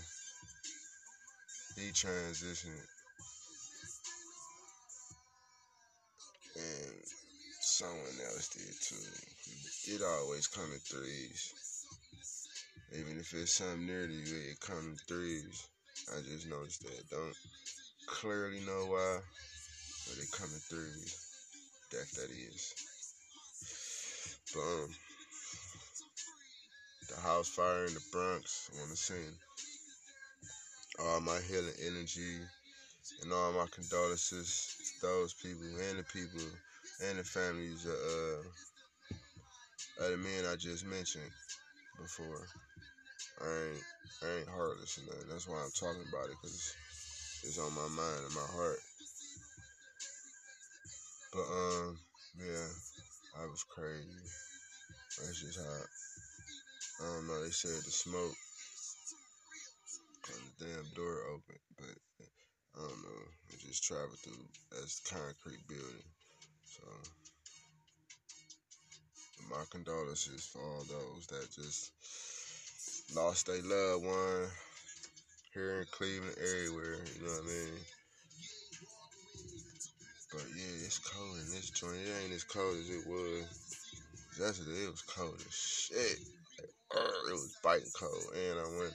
he 1.76 1.90
transitioned, 1.92 2.88
and 6.56 6.94
someone 7.62 8.18
else 8.28 8.50
did 8.50 8.74
too. 8.82 9.96
It 9.96 10.02
always 10.02 10.48
come 10.48 10.72
in 10.72 10.80
threes. 10.80 11.54
Even 12.94 13.20
if 13.20 13.34
it's 13.34 13.58
something 13.58 13.88
near 13.88 14.08
to 14.08 14.14
you, 14.14 14.52
it 14.52 14.60
come 14.60 14.78
in 14.78 14.96
threes. 15.08 15.68
I 16.16 16.22
just 16.22 16.48
noticed 16.48 16.84
that. 16.84 17.10
Don't 17.10 17.36
clearly 18.08 18.60
know 18.66 18.86
why, 18.86 19.20
but 20.08 20.22
it 20.22 20.32
come 20.32 20.50
in 20.54 20.60
threes. 20.70 21.18
That 21.92 22.06
that 22.16 22.30
is. 22.30 22.74
Um, 24.56 24.90
the 27.10 27.22
house 27.22 27.50
fire 27.50 27.86
in 27.86 27.94
the 27.94 28.04
Bronx. 28.12 28.70
Want 28.78 28.92
to 28.92 28.98
send 28.98 29.34
all 31.00 31.22
my 31.22 31.40
healing 31.50 31.74
energy 31.86 32.38
and 33.22 33.34
all 33.34 33.54
my 33.54 33.66
condolences 33.72 34.76
to 35.02 35.08
those 35.08 35.34
people 35.34 35.66
and 35.90 36.00
the 36.00 36.04
people 36.04 36.46
and 37.10 37.20
the 37.20 37.24
families 37.24 37.86
of, 37.86 37.94
uh, 37.94 38.44
of 40.06 40.12
the 40.12 40.18
men 40.18 40.46
I 40.52 40.56
just 40.56 40.86
mentioned 40.86 41.32
before. 41.98 42.46
I 43.42 43.46
ain't, 43.46 43.84
I 44.24 44.40
ain't 44.40 44.50
heartless 44.50 44.98
or 45.00 45.06
nothing. 45.06 45.30
That's 45.30 45.48
why 45.48 45.58
I'm 45.58 45.72
talking 45.72 46.06
about 46.08 46.30
it 46.30 46.38
because 46.42 46.76
it's 47.44 47.60
on 47.60 47.74
my 47.74 47.88
mind 47.90 48.26
and 48.26 48.36
my 48.36 48.48
heart. 48.54 48.80
But 51.34 51.48
um, 51.50 52.00
yeah, 52.40 52.68
I 53.42 53.46
was 53.48 53.64
crazy. 53.64 54.22
That's 55.20 55.42
just 55.42 55.60
how. 55.60 55.84
I 57.02 57.16
don't 57.16 57.28
know. 57.28 57.44
They 57.44 57.50
said 57.50 57.84
the 57.84 57.92
smoke 57.92 58.36
damn 60.63 60.88
door 60.95 61.28
open, 61.36 61.60
but 61.78 61.95
I 62.76 62.88
don't 62.88 63.04
know. 63.04 63.23
Just 63.60 63.84
traveled 63.84 64.17
through 64.19 64.47
as 64.82 65.02
concrete 65.10 65.67
building. 65.67 66.08
So 66.63 66.84
my 69.49 69.63
condolences 69.69 70.45
for 70.45 70.62
all 70.62 70.84
those 70.88 71.28
that 71.28 71.52
just 71.52 71.91
lost 73.16 73.47
their 73.47 73.61
loved 73.61 74.05
one 74.05 74.47
here 75.53 75.82
in 75.82 75.86
Cleveland, 75.91 76.36
everywhere. 76.39 77.03
You 77.16 77.26
know 77.26 77.34
what 77.34 77.43
I 77.43 77.47
mean? 77.47 77.80
But 80.32 80.45
yeah, 80.55 80.86
it's 80.86 80.99
cold 80.99 81.38
in 81.39 81.51
this 81.51 81.70
joint. 81.72 81.95
It 81.95 82.24
ain't 82.24 82.34
as 82.34 82.43
cold 82.43 82.78
as 82.78 82.89
it 82.89 83.05
was. 83.05 83.45
Yesterday 84.39 84.86
it 84.86 84.91
was 84.91 85.01
cold 85.01 85.36
as 85.36 85.53
shit. 85.53 86.20
Like, 86.95 87.05
it 87.30 87.34
was 87.34 87.57
biting 87.64 87.91
cold, 87.99 88.24
and 88.36 88.59
I 88.59 88.80
went 88.80 88.93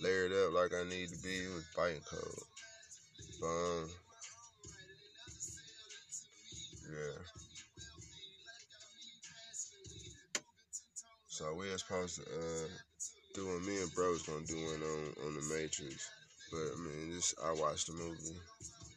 layered 0.00 0.32
up 0.32 0.52
like 0.52 0.72
I 0.74 0.84
need 0.88 1.08
to 1.08 1.22
be. 1.22 1.46
with 1.48 1.64
was 1.76 2.00
cold. 2.10 2.42
But 3.40 3.46
um, 3.46 3.88
yeah. 6.90 7.18
So 11.28 11.54
we 11.54 11.70
are 11.70 11.78
supposed 11.78 12.16
to 12.16 12.22
uh 12.22 12.68
doing 13.34 13.66
me 13.66 13.80
and 13.80 13.92
bro's 13.94 14.22
gonna 14.22 14.46
do 14.46 14.56
one 14.56 14.82
on 14.82 15.26
on 15.26 15.34
the 15.34 15.54
Matrix. 15.54 16.08
But 16.50 16.74
I 16.74 16.76
mean, 16.78 17.10
this 17.10 17.34
I 17.42 17.52
watched 17.52 17.88
the 17.88 17.94
movie, 17.94 18.38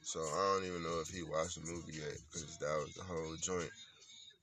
so 0.04 0.20
I 0.20 0.54
don't 0.54 0.68
even 0.68 0.84
know 0.84 1.00
if 1.02 1.10
he 1.10 1.24
watched 1.24 1.56
the 1.56 1.72
movie 1.72 1.94
yet 1.94 2.18
because 2.32 2.58
that 2.60 2.78
was 2.78 2.94
the 2.94 3.04
whole 3.04 3.36
joint. 3.42 3.72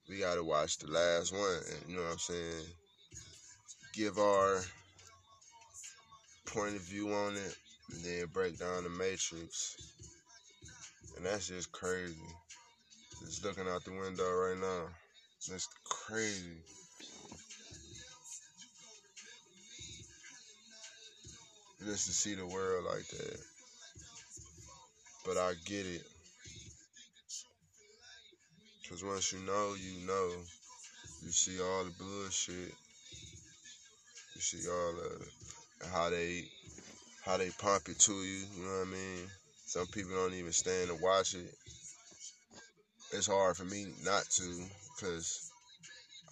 We 0.08 0.18
gotta 0.18 0.42
watch 0.42 0.78
the 0.78 0.90
last 0.90 1.32
one, 1.32 1.60
and 1.70 1.88
you 1.88 1.96
know 1.96 2.02
what 2.02 2.12
I'm 2.12 2.18
saying. 2.18 2.66
Give 3.94 4.18
our 4.18 4.60
point 6.46 6.76
of 6.76 6.82
view 6.82 7.12
on 7.12 7.34
it, 7.34 7.56
and 7.92 8.04
then 8.04 8.26
break 8.32 8.58
down 8.58 8.84
the 8.84 8.90
Matrix, 8.90 9.76
and 11.16 11.24
that's 11.24 11.48
just 11.48 11.72
crazy. 11.72 12.14
Just 13.24 13.44
looking 13.44 13.68
out 13.68 13.84
the 13.84 13.92
window 13.92 14.30
right 14.32 14.58
now, 14.58 14.88
that's 15.48 15.68
crazy. 15.84 16.58
just 21.84 22.06
to 22.06 22.12
see 22.12 22.34
the 22.34 22.46
world 22.46 22.86
like 22.86 23.06
that. 23.08 23.38
But 25.26 25.36
I 25.36 25.52
get 25.66 25.86
it. 25.86 26.02
Cause 28.88 29.04
once 29.04 29.32
you 29.32 29.40
know, 29.40 29.74
you 29.74 30.06
know. 30.06 30.30
You 31.24 31.30
see 31.30 31.60
all 31.60 31.84
the 31.84 31.90
bullshit. 31.90 32.74
You 34.34 34.40
see 34.40 34.68
all 34.68 34.92
the 34.92 35.43
how 35.92 36.10
they 36.10 36.44
how 37.24 37.36
they 37.36 37.50
pump 37.58 37.88
it 37.88 37.98
to 38.00 38.12
you. 38.12 38.44
You 38.56 38.64
know 38.64 38.78
what 38.80 38.88
I 38.88 38.90
mean? 38.90 39.28
Some 39.66 39.86
people 39.88 40.14
don't 40.14 40.34
even 40.34 40.52
stand 40.52 40.88
to 40.88 40.96
watch 41.02 41.34
it. 41.34 41.54
It's 43.12 43.26
hard 43.26 43.56
for 43.56 43.64
me 43.64 43.86
not 44.04 44.24
to, 44.36 44.64
cause 45.00 45.50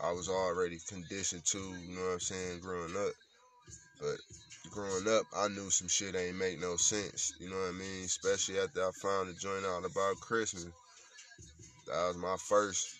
I 0.00 0.12
was 0.12 0.28
already 0.28 0.78
conditioned 0.88 1.44
to. 1.46 1.58
You 1.58 1.96
know 1.96 2.02
what 2.02 2.12
I'm 2.14 2.20
saying? 2.20 2.60
Growing 2.60 2.96
up, 2.96 3.12
but 4.00 4.16
growing 4.70 5.06
up, 5.08 5.24
I 5.36 5.48
knew 5.48 5.70
some 5.70 5.88
shit 5.88 6.16
ain't 6.16 6.36
make 6.36 6.60
no 6.60 6.76
sense. 6.76 7.34
You 7.38 7.50
know 7.50 7.56
what 7.56 7.74
I 7.74 7.78
mean? 7.78 8.04
Especially 8.04 8.58
after 8.58 8.80
I 8.80 8.90
found 9.00 9.28
the 9.28 9.34
joint 9.34 9.64
out 9.64 9.84
about 9.84 10.20
Christmas. 10.20 10.66
That 11.86 12.08
was 12.08 12.16
my 12.16 12.36
first. 12.48 12.96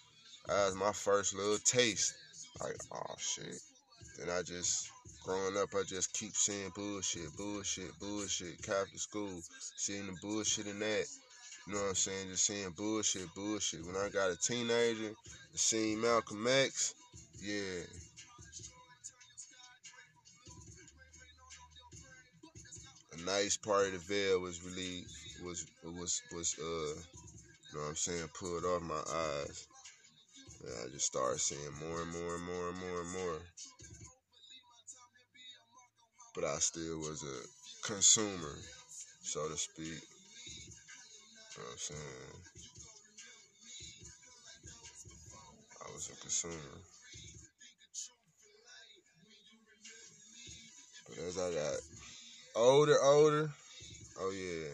That 0.47 0.67
was 0.67 0.75
my 0.77 0.93
first 0.93 1.35
little 1.35 1.59
taste. 1.59 2.15
Like, 2.61 2.77
oh 2.93 3.15
shit. 3.19 3.59
Then 4.19 4.29
I 4.29 4.43
just, 4.43 4.92
growing 5.25 5.57
up, 5.57 5.69
I 5.75 5.83
just 5.87 6.13
keep 6.13 6.35
seeing 6.35 6.71
bullshit, 6.75 7.37
bullshit, 7.37 7.99
bullshit. 8.01 8.63
Catholic 8.63 8.99
school, 8.99 9.41
seeing 9.77 10.07
the 10.07 10.17
bullshit 10.21 10.67
in 10.67 10.79
that. 10.81 11.07
You 11.67 11.75
know 11.75 11.81
what 11.81 11.89
I'm 11.91 11.95
saying? 11.95 12.29
Just 12.31 12.47
seeing 12.47 12.71
bullshit, 12.71 13.33
bullshit. 13.35 13.87
When 13.87 13.97
I 13.97 14.09
got 14.09 14.31
a 14.31 14.37
teenager, 14.37 15.13
seeing 15.55 16.01
Malcolm 16.01 16.47
X, 16.47 16.95
yeah. 17.41 17.83
A 23.13 23.25
nice 23.25 23.57
part 23.57 23.87
of 23.87 23.93
the 23.93 23.99
veil 23.99 24.41
was 24.41 24.63
really 24.65 25.05
was 25.45 25.67
was 25.85 26.23
was 26.33 26.57
uh 26.59 26.63
you 26.63 27.79
know 27.79 27.85
what 27.85 27.91
I'm 27.91 27.97
saying, 27.97 28.29
pulled 28.39 28.65
off 28.65 28.83
my 28.83 28.95
eyes. 28.95 29.67
And 30.65 30.73
I 30.85 30.93
just 30.93 31.07
started 31.07 31.41
seeing 31.41 31.61
more 31.81 32.03
and 32.03 32.13
more 32.13 32.35
and 32.37 32.45
more 32.45 32.69
and 32.69 32.79
more 32.79 33.01
and 33.01 33.11
more. 33.13 33.39
But 36.35 36.45
I 36.45 36.57
still 36.57 36.99
was 36.99 37.23
a 37.25 37.87
consumer, 37.87 38.57
so 39.23 39.49
to 39.49 39.57
speak. 39.57 39.87
You 39.87 41.59
know 41.59 41.69
I'm 41.71 41.79
saying? 41.79 42.01
I 45.87 45.93
was 45.93 46.09
a 46.09 46.21
consumer. 46.21 46.55
But 51.09 51.19
as 51.19 51.39
I 51.39 51.53
got 51.53 51.75
older, 52.57 52.97
older, 53.03 53.51
oh 54.21 54.31
yeah, 54.31 54.73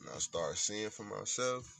and 0.00 0.10
I 0.12 0.18
started 0.18 0.56
seeing 0.56 0.90
for 0.90 1.04
myself, 1.04 1.72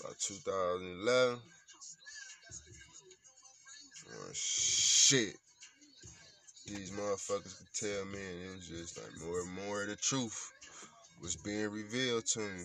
about 0.00 0.18
2011. 0.18 1.55
Shit. 4.34 5.36
These 6.66 6.90
motherfuckers 6.90 7.58
could 7.58 7.72
tell 7.74 8.04
me, 8.06 8.18
and 8.18 8.42
it 8.42 8.56
was 8.56 8.68
just 8.68 8.98
like 8.98 9.26
more 9.26 9.40
and 9.40 9.52
more 9.52 9.82
of 9.82 9.88
the 9.88 9.96
truth 9.96 10.52
was 11.22 11.36
being 11.36 11.70
revealed 11.70 12.26
to 12.26 12.40
me. 12.40 12.64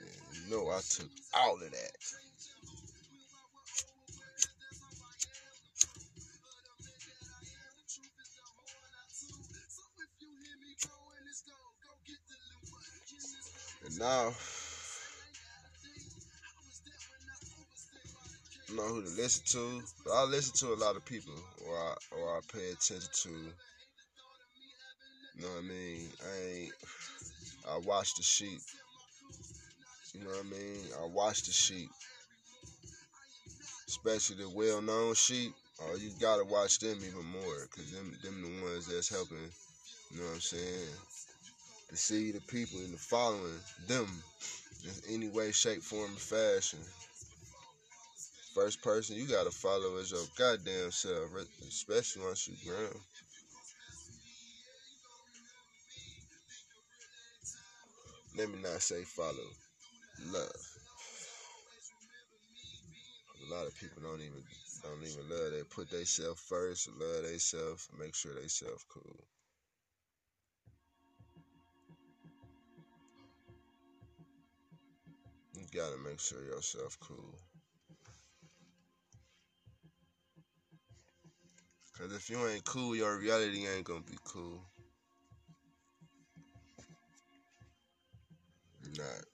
And 0.00 0.10
you 0.44 0.50
know, 0.50 0.68
I 0.70 0.80
took 0.88 1.10
all 1.34 1.54
of 1.54 1.70
that. 1.70 1.92
And 13.86 13.98
now, 13.98 14.32
know 18.76 18.86
who 18.86 19.02
to 19.02 19.08
listen 19.10 19.44
to. 19.46 19.82
But 20.04 20.12
I 20.12 20.24
listen 20.24 20.68
to 20.68 20.74
a 20.74 20.78
lot 20.82 20.96
of 20.96 21.04
people, 21.04 21.34
or 21.66 21.76
I 21.76 21.94
or 22.16 22.36
I 22.36 22.40
pay 22.52 22.70
attention 22.70 23.08
to. 23.12 23.30
You 23.30 23.52
know 25.42 25.48
what 25.48 25.64
I 25.64 25.68
mean? 25.68 26.08
I 26.24 26.48
ain't. 26.48 26.72
I 27.70 27.78
watch 27.78 28.14
the 28.16 28.22
sheep. 28.22 28.60
You 30.14 30.24
know 30.24 30.30
what 30.30 30.40
I 30.40 30.50
mean? 30.50 30.80
I 31.02 31.06
watch 31.06 31.44
the 31.44 31.52
sheep, 31.52 31.90
especially 33.86 34.36
the 34.36 34.48
well-known 34.48 35.14
sheep. 35.14 35.52
Oh, 35.82 35.96
you 35.96 36.10
gotta 36.20 36.44
watch 36.44 36.78
them 36.80 36.98
even 37.06 37.24
more, 37.24 37.66
cause 37.70 37.90
them 37.92 38.16
them 38.24 38.42
the 38.42 38.62
ones 38.64 38.86
that's 38.86 39.08
helping. 39.08 39.38
You 40.10 40.20
know 40.20 40.26
what 40.26 40.34
I'm 40.34 40.40
saying? 40.40 40.88
To 41.90 41.96
see 41.96 42.32
the 42.32 42.40
people 42.42 42.78
and 42.80 42.94
the 42.94 42.98
following 42.98 43.60
them 43.86 44.08
in 44.84 45.14
any 45.14 45.28
way, 45.28 45.52
shape, 45.52 45.82
form, 45.82 46.12
or 46.12 46.18
fashion. 46.18 46.80
First 48.58 48.82
person 48.82 49.14
you 49.14 49.24
gotta 49.24 49.52
follow 49.52 49.98
is 49.98 50.10
your 50.10 50.24
goddamn 50.36 50.90
self, 50.90 51.30
especially 51.68 52.24
once 52.24 52.48
you 52.48 52.56
grown. 52.66 53.00
Let 58.36 58.50
me 58.50 58.60
not 58.60 58.82
say 58.82 59.04
follow, 59.04 59.46
love. 60.32 60.50
A 63.46 63.54
lot 63.54 63.68
of 63.68 63.76
people 63.76 64.02
don't 64.02 64.20
even 64.20 64.42
don't 64.82 65.04
even 65.04 65.28
love. 65.30 65.52
They 65.52 65.62
put 65.62 65.88
they 65.92 66.02
self 66.02 66.40
first, 66.40 66.88
love 66.98 67.22
they 67.22 67.38
self, 67.38 67.86
make 67.96 68.16
sure 68.16 68.34
they 68.34 68.48
self 68.48 68.84
cool. 68.88 69.24
You 75.54 75.64
gotta 75.72 75.98
make 75.98 76.18
sure 76.18 76.42
yourself 76.42 76.98
cool. 76.98 77.38
Cause 81.98 82.12
if 82.12 82.30
you 82.30 82.38
ain't 82.46 82.64
cool, 82.64 82.94
your 82.94 83.18
reality 83.18 83.66
ain't 83.66 83.82
gonna 83.82 84.00
be 84.08 84.16
cool. 84.22 84.62
Not. 88.96 89.24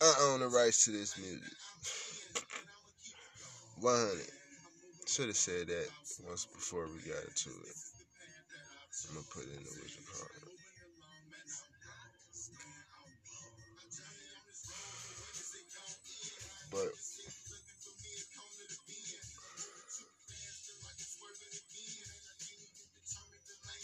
I 0.00 0.14
own 0.30 0.40
the 0.40 0.48
rights 0.48 0.84
to 0.84 0.92
this 0.92 1.18
music. 1.18 1.42
100. 3.80 4.26
Should 5.08 5.26
have 5.26 5.36
said 5.36 5.66
that 5.66 5.88
once 6.28 6.44
before 6.44 6.86
we 6.86 7.00
got 7.10 7.24
into 7.24 7.50
it. 7.50 7.76
I'm 9.08 9.14
gonna 9.16 9.26
put 9.34 9.42
it 9.42 9.58
in 9.58 9.64
the 9.64 9.70
wizard 9.70 10.06
card. 10.06 10.47
But 16.70 16.88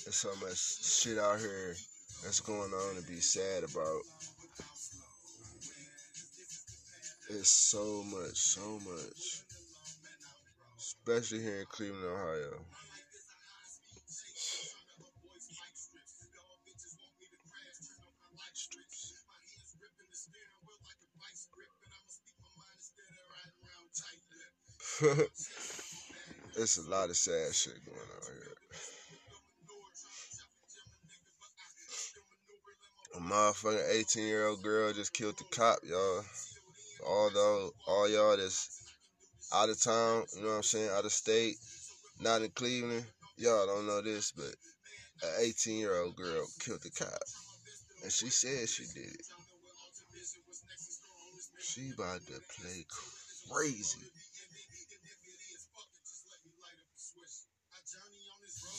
there's 0.05 0.17
so 0.17 0.35
much 0.41 0.57
shit 0.57 1.19
out 1.19 1.39
here 1.41 1.75
that's 2.23 2.41
going 2.41 2.73
on 2.73 2.97
to 2.97 3.09
be 3.09 3.21
sad 3.21 3.65
about. 3.65 4.03
It's 7.31 7.51
so 7.51 8.03
much, 8.05 8.37
so 8.37 8.79
much. 8.85 9.43
Especially 10.79 11.43
here 11.43 11.61
in 11.61 11.67
Cleveland, 11.67 12.05
Ohio. 12.05 12.61
it's 26.57 26.79
a 26.79 26.91
lot 26.91 27.11
of 27.11 27.17
sad 27.17 27.55
shit 27.55 27.75
going 27.85 27.99
on 27.99 28.33
here. 28.33 28.57
A 33.17 33.19
motherfucking 33.19 34.01
18 34.01 34.25
year 34.25 34.49
old 34.49 34.63
girl 34.63 34.95
just 34.95 35.13
killed 35.13 35.37
the 35.37 35.45
cop, 35.55 35.79
y'all. 35.85 36.25
Although 37.07 37.73
all 37.87 38.09
y'all 38.09 38.37
that's 38.39 38.83
out 39.53 39.69
of 39.69 39.83
town, 39.83 40.25
you 40.35 40.43
know 40.43 40.49
what 40.49 40.57
I'm 40.57 40.63
saying, 40.63 40.89
out 40.91 41.05
of 41.05 41.13
state, 41.13 41.57
not 42.21 42.41
in 42.41 42.51
Cleveland, 42.51 43.05
y'all 43.37 43.67
don't 43.67 43.87
know 43.87 44.01
this, 44.01 44.33
but 44.33 44.55
an 45.23 45.35
18 45.41 45.79
year 45.79 46.01
old 46.01 46.17
girl 46.17 46.47
killed 46.61 46.83
the 46.83 46.91
cop. 46.91 47.11
And 48.03 48.11
she 48.11 48.31
said 48.31 48.69
she 48.71 48.85
did 48.95 49.13
it. 49.13 49.27
She 51.61 51.91
about 51.95 52.21
to 52.27 52.41
play 52.59 52.87
crazy. 53.51 54.01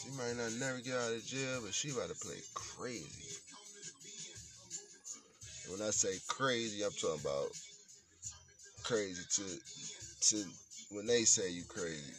She 0.06 0.12
might 0.12 0.38
not 0.38 0.52
never 0.54 0.80
get 0.82 0.94
out 0.94 1.14
of 1.14 1.26
jail, 1.26 1.62
but 1.64 1.74
she 1.74 1.90
about 1.90 2.10
to 2.10 2.16
play 2.16 2.40
crazy. 2.54 3.40
when 5.70 5.82
I 5.82 5.90
say 5.92 6.18
crazy, 6.28 6.84
I'm 6.84 6.92
talking 6.92 7.22
about 7.22 7.50
crazy 8.84 9.24
to 9.30 9.44
to 10.30 10.46
when 10.92 11.06
they 11.08 11.24
say 11.24 11.50
you 11.50 11.64
crazy. 11.64 12.14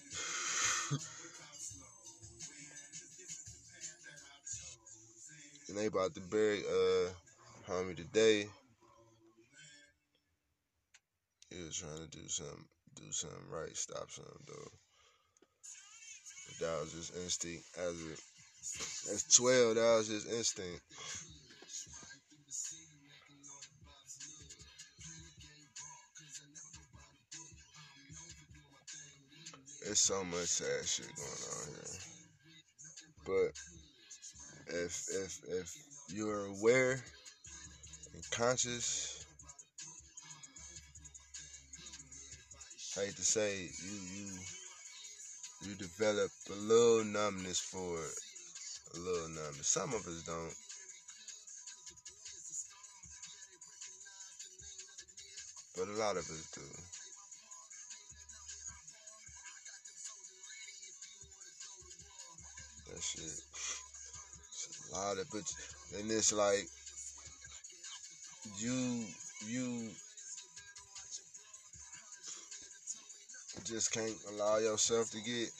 and 5.68 5.76
they 5.78 5.86
about 5.86 6.14
to 6.14 6.20
bury 6.20 6.60
uh 6.60 7.08
homie 7.68 7.96
today. 7.96 8.46
He 11.50 11.60
was 11.62 11.76
trying 11.76 11.98
to 11.98 12.06
do 12.08 12.26
something 12.28 12.64
do 12.94 13.12
something 13.12 13.48
right, 13.50 13.76
stop 13.76 14.10
something 14.10 14.46
though. 14.46 14.70
That 16.60 16.80
was 16.80 16.92
his 16.92 17.10
instinct 17.22 17.64
as 17.78 17.94
it 18.06 18.20
as 19.12 19.22
twelve, 19.24 19.74
that 19.74 19.96
was 19.98 20.08
his 20.08 20.26
instinct. 20.26 20.80
There's 29.84 30.00
so 30.00 30.24
much 30.24 30.46
sad 30.46 30.84
shit 30.86 31.06
going 31.14 31.28
on 31.52 31.68
here. 31.68 31.96
But 33.24 34.74
if 34.74 35.08
if 35.12 35.38
if 35.48 35.76
you're 36.08 36.46
aware 36.46 37.02
and 38.14 38.30
conscious, 38.30 39.26
I 42.96 43.04
hate 43.04 43.16
to 43.16 43.22
say 43.22 43.68
you 43.84 43.92
you 44.14 44.55
you 45.62 45.74
develop 45.74 46.30
a 46.50 46.54
little 46.54 47.04
numbness 47.04 47.60
for 47.60 47.98
it. 47.98 48.18
A 48.94 48.98
little 48.98 49.28
numbness. 49.28 49.66
Some 49.66 49.94
of 49.94 50.06
us 50.06 50.22
don't. 50.24 50.54
But 55.76 55.88
a 55.88 55.98
lot 55.98 56.16
of 56.16 56.24
us 56.24 56.50
do. 56.54 56.62
That 62.92 63.02
shit. 63.02 63.22
It's 64.48 64.90
a 64.92 64.96
lot 64.96 65.18
of 65.18 65.26
but 65.30 65.42
and 65.98 66.10
it's 66.10 66.32
like 66.32 66.66
you 68.58 69.04
you 69.48 69.90
just 73.66 73.92
can't 73.92 74.16
allow 74.32 74.58
yourself 74.58 75.10
to 75.10 75.18
get 75.18 75.50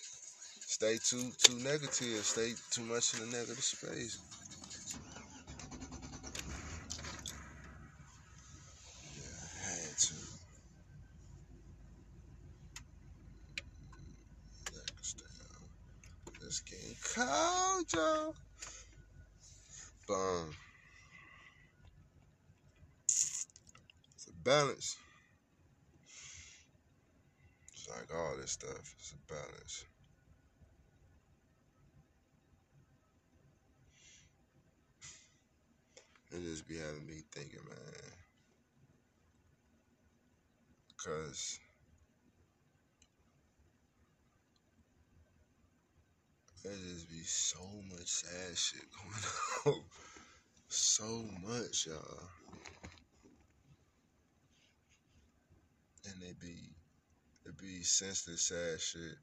stay 0.66 0.96
too 1.04 1.30
too 1.38 1.57
negative, 1.64 2.24
stay 2.24 2.52
too 2.70 2.82
much 2.82 3.14
in 3.14 3.20
the 3.20 3.36
negative 3.36 3.64
space. 3.64 4.18
Yeah, 9.16 9.46
had 9.64 9.98
to. 9.98 10.36
Cold, 17.14 17.86
y'all. 17.94 18.34
Boom. 20.07 20.54
It's 23.09 24.28
a 24.28 24.32
balance. 24.44 24.96
It's 27.72 27.88
this 28.47 28.53
stuff. 28.53 28.94
It's 29.01 29.12
a 29.12 29.32
balance. 29.32 29.84
It 36.30 36.40
just 36.42 36.68
be 36.68 36.76
having 36.76 37.07
me 37.07 37.22
thinking, 37.32 37.59
man. 37.68 38.12
Cause 40.97 41.59
there 46.62 46.72
just 46.72 47.11
be 47.11 47.22
so 47.24 47.59
much 47.90 48.07
sad 48.07 48.57
shit 48.57 48.84
going 49.64 49.76
on. 49.76 49.84
so 50.68 51.24
much, 51.42 51.86
y'all. 51.86 52.28
And 56.05 56.22
they 56.22 56.32
be 56.40 56.76
it 57.47 57.57
be 57.59 57.82
senseless 57.82 58.42
sad 58.42 58.80
shit. 58.80 59.16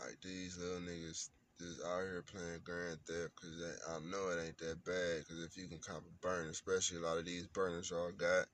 Like 0.00 0.16
these 0.22 0.56
little 0.56 0.80
niggas 0.80 1.30
just 1.58 1.82
out 1.84 2.02
here 2.02 2.24
playing 2.30 2.60
Grand 2.62 2.98
Theft 3.06 3.32
because 3.34 3.78
I 3.88 3.98
know 4.10 4.30
it 4.30 4.46
ain't 4.46 4.58
that 4.58 4.84
bad. 4.84 5.24
Because 5.26 5.42
if 5.42 5.56
you 5.56 5.66
can 5.66 5.78
cop 5.78 5.98
a 5.98 6.26
burn, 6.26 6.48
especially 6.48 6.98
a 6.98 7.00
lot 7.00 7.18
of 7.18 7.24
these 7.24 7.46
burners 7.48 7.90
y'all 7.90 8.12
got, 8.12 8.46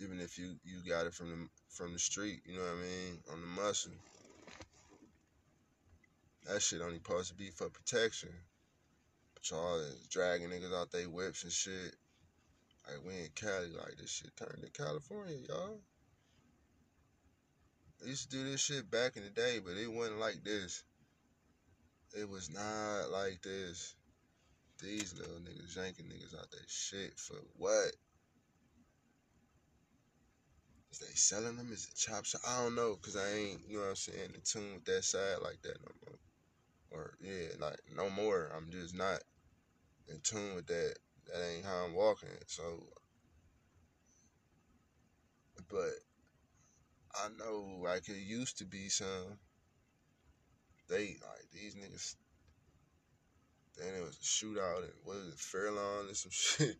even 0.00 0.20
if 0.20 0.38
you 0.38 0.56
you 0.64 0.78
got 0.88 1.06
it 1.06 1.14
from 1.14 1.30
the 1.30 1.48
from 1.68 1.92
the 1.92 1.98
street, 1.98 2.40
you 2.44 2.54
know 2.54 2.62
what 2.62 2.78
I 2.78 2.82
mean, 2.82 3.18
on 3.32 3.40
the 3.40 3.62
muscle. 3.62 3.92
That 6.46 6.62
shit 6.62 6.80
only 6.80 6.96
supposed 6.96 7.28
to 7.28 7.34
be 7.34 7.50
for 7.50 7.68
protection. 7.68 8.30
But 9.34 9.50
y'all 9.50 9.78
is 9.80 10.06
dragging 10.08 10.48
niggas 10.48 10.74
out 10.74 10.90
they 10.90 11.06
whips 11.06 11.44
and 11.44 11.52
shit. 11.52 11.94
Like 12.86 13.04
we 13.06 13.12
in 13.20 13.28
Cali, 13.34 13.68
like 13.76 13.96
this 14.00 14.10
shit 14.10 14.36
turned 14.36 14.62
to 14.62 14.70
California, 14.70 15.36
y'all. 15.48 15.78
I 18.02 18.08
used 18.08 18.30
to 18.30 18.36
do 18.36 18.50
this 18.50 18.60
shit 18.60 18.90
back 18.90 19.16
in 19.16 19.24
the 19.24 19.30
day, 19.30 19.58
but 19.64 19.76
it 19.76 19.90
wasn't 19.90 20.20
like 20.20 20.44
this. 20.44 20.84
It 22.18 22.28
was 22.28 22.50
not 22.50 23.10
like 23.10 23.42
this. 23.42 23.94
These 24.82 25.14
little 25.18 25.40
niggas 25.40 25.76
yanking 25.76 26.06
niggas 26.06 26.38
out 26.38 26.50
that 26.50 26.68
shit 26.68 27.18
for 27.18 27.36
what? 27.56 27.96
Is 30.92 30.98
they 31.00 31.14
selling 31.14 31.56
them? 31.56 31.70
Is 31.72 31.88
it 31.90 31.96
chop 31.96 32.24
shop? 32.24 32.40
I 32.46 32.62
don't 32.62 32.76
know, 32.76 32.96
cause 32.96 33.16
I 33.16 33.28
ain't, 33.36 33.60
you 33.68 33.76
know 33.76 33.82
what 33.82 33.90
I'm 33.90 33.96
saying, 33.96 34.30
in 34.34 34.40
tune 34.44 34.74
with 34.74 34.84
that 34.84 35.04
side 35.04 35.38
like 35.42 35.60
that 35.62 35.78
no 35.82 35.92
more. 36.06 36.18
Or 36.90 37.14
yeah, 37.20 37.48
like 37.60 37.80
no 37.94 38.08
more. 38.08 38.50
I'm 38.56 38.70
just 38.70 38.96
not 38.96 39.18
in 40.08 40.20
tune 40.20 40.54
with 40.54 40.66
that. 40.68 40.94
That 41.26 41.44
ain't 41.44 41.66
how 41.66 41.84
I'm 41.84 41.94
walking. 41.94 42.30
So, 42.46 42.84
but 45.68 45.92
I 47.24 47.28
know 47.38 47.80
like 47.82 48.08
it 48.08 48.16
used 48.16 48.58
to 48.58 48.64
be 48.64 48.88
some. 48.88 49.38
They 50.88 51.16
like 51.20 51.50
these 51.52 51.74
niggas. 51.74 52.14
Then 53.76 53.94
it 53.94 54.02
was 54.02 54.16
a 54.16 54.24
shootout 54.24 54.82
and 54.82 54.92
what 55.04 55.16
is 55.16 55.28
it, 55.28 55.38
Fairlawn 55.38 56.06
and 56.06 56.16
some 56.16 56.30
shit. 56.32 56.76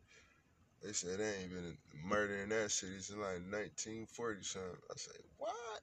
They 0.83 0.93
said 0.93 1.19
they 1.19 1.43
ain't 1.43 1.53
been 1.53 1.77
a 1.77 2.07
murder 2.07 2.37
in 2.43 2.51
that 2.51 2.71
city 2.71 2.95
since 3.01 3.19
like 3.19 3.43
1940 3.51 4.43
something. 4.43 4.71
I 4.91 4.95
say 4.97 5.13
what? 5.37 5.81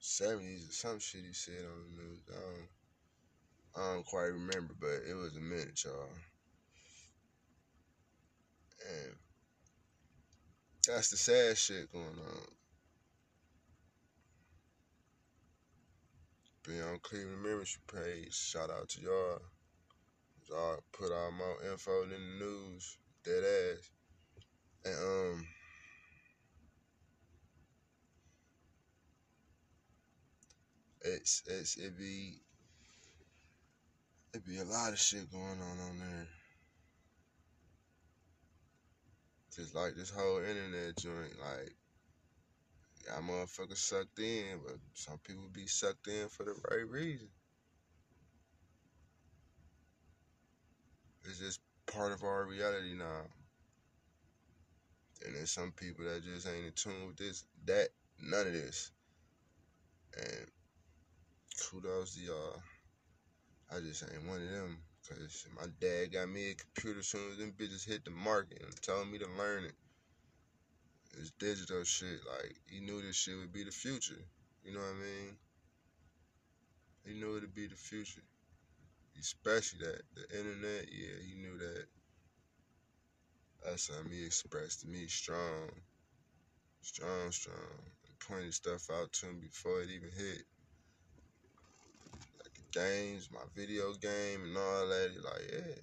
70s 0.00 0.68
or 0.68 0.72
some 0.72 0.98
shit 0.98 1.24
he 1.26 1.32
said 1.32 1.64
on 1.64 1.96
the 1.96 2.02
news. 2.02 2.20
I 2.28 2.40
don't, 2.40 3.84
I 3.84 3.94
don't 3.94 4.06
quite 4.06 4.32
remember, 4.32 4.74
but 4.80 5.08
it 5.08 5.14
was 5.14 5.36
a 5.36 5.40
minute, 5.40 5.84
y'all. 5.84 6.08
And 8.88 9.14
that's 10.86 11.10
the 11.10 11.16
sad 11.16 11.56
shit 11.56 11.92
going 11.92 12.04
on. 12.04 12.46
Be 16.66 16.80
on 16.80 16.98
Cleveland 17.02 17.42
Membership 17.42 17.82
page. 17.92 18.34
Shout 18.34 18.70
out 18.70 18.88
to 18.90 19.00
y'all. 19.00 19.40
Y'all 20.48 20.78
put 20.92 21.12
all 21.12 21.32
my 21.32 21.70
info 21.70 22.02
in 22.02 22.10
the 22.10 22.44
news. 22.44 22.98
Dead 23.24 23.42
ass. 23.44 23.90
And 24.84 24.94
um 24.94 25.46
it's 31.02 31.42
it's 31.46 31.76
it 31.76 31.96
be 31.98 32.40
it 34.32 34.44
be 34.46 34.58
a 34.58 34.64
lot 34.64 34.92
of 34.92 34.98
shit 34.98 35.30
going 35.30 35.42
on 35.42 35.78
on 35.88 35.98
there. 35.98 36.28
Just 39.54 39.74
like 39.74 39.94
this 39.96 40.10
whole 40.10 40.38
internet 40.38 40.96
joint, 40.96 41.34
like 41.40 41.74
y'all 43.06 43.22
motherfuckers 43.22 43.78
sucked 43.78 44.18
in, 44.18 44.60
but 44.64 44.76
some 44.94 45.18
people 45.18 45.44
be 45.52 45.66
sucked 45.66 46.06
in 46.06 46.28
for 46.28 46.44
the 46.44 46.54
right 46.70 46.88
reason. 46.88 47.28
It's 51.24 51.38
just 51.38 51.60
part 51.86 52.12
of 52.12 52.22
our 52.22 52.46
reality 52.46 52.94
now. 52.94 53.22
And 55.24 55.34
there's 55.34 55.50
some 55.50 55.72
people 55.72 56.04
that 56.04 56.24
just 56.24 56.46
ain't 56.46 56.66
in 56.66 56.72
tune 56.74 57.06
with 57.08 57.16
this, 57.16 57.44
that, 57.66 57.88
none 58.22 58.46
of 58.46 58.52
this. 58.52 58.90
And 60.16 60.46
kudos 61.70 62.14
to 62.14 62.20
y'all. 62.20 62.62
I 63.70 63.80
just 63.80 64.02
ain't 64.02 64.26
one 64.26 64.42
of 64.42 64.50
them. 64.50 64.78
Cause 65.10 65.46
my 65.56 65.66
dad 65.80 66.12
got 66.12 66.28
me 66.28 66.50
a 66.50 66.54
computer 66.54 67.02
soon 67.02 67.32
as 67.32 67.38
them 67.38 67.52
bitches 67.58 67.86
hit 67.86 68.04
the 68.04 68.12
market 68.12 68.62
and 68.62 68.80
told 68.80 69.08
me 69.08 69.18
to 69.18 69.26
learn 69.36 69.64
it. 69.64 69.74
It's 71.18 71.32
digital 71.32 71.82
shit. 71.82 72.20
Like 72.30 72.54
he 72.68 72.80
knew 72.80 73.02
this 73.02 73.16
shit 73.16 73.36
would 73.36 73.52
be 73.52 73.64
the 73.64 73.72
future. 73.72 74.22
You 74.64 74.72
know 74.72 74.78
what 74.78 74.96
I 74.96 75.02
mean? 75.02 75.36
He 77.04 77.14
knew 77.14 77.36
it'd 77.36 77.54
be 77.54 77.66
the 77.66 77.74
future. 77.74 78.22
Especially 79.18 79.80
that 79.80 80.02
the 80.14 80.38
internet, 80.38 80.86
yeah, 80.92 81.16
he 81.28 81.34
knew 81.34 81.58
that. 81.58 81.86
That's 83.64 83.90
how 83.90 84.02
me 84.08 84.24
expressed 84.24 84.82
to 84.82 84.88
me 84.88 85.06
strong. 85.08 85.70
Strong, 86.82 87.32
strong. 87.32 87.56
Pointed 88.20 88.54
stuff 88.54 88.88
out 88.90 89.12
to 89.14 89.26
him 89.26 89.40
before 89.40 89.82
it 89.82 89.90
even 89.90 90.10
hit. 90.10 90.44
Games, 92.72 93.28
my 93.32 93.40
video 93.54 93.92
game 93.94 94.44
and 94.44 94.56
all 94.56 94.86
that. 94.88 95.10
Like, 95.24 95.50
yeah. 95.52 95.74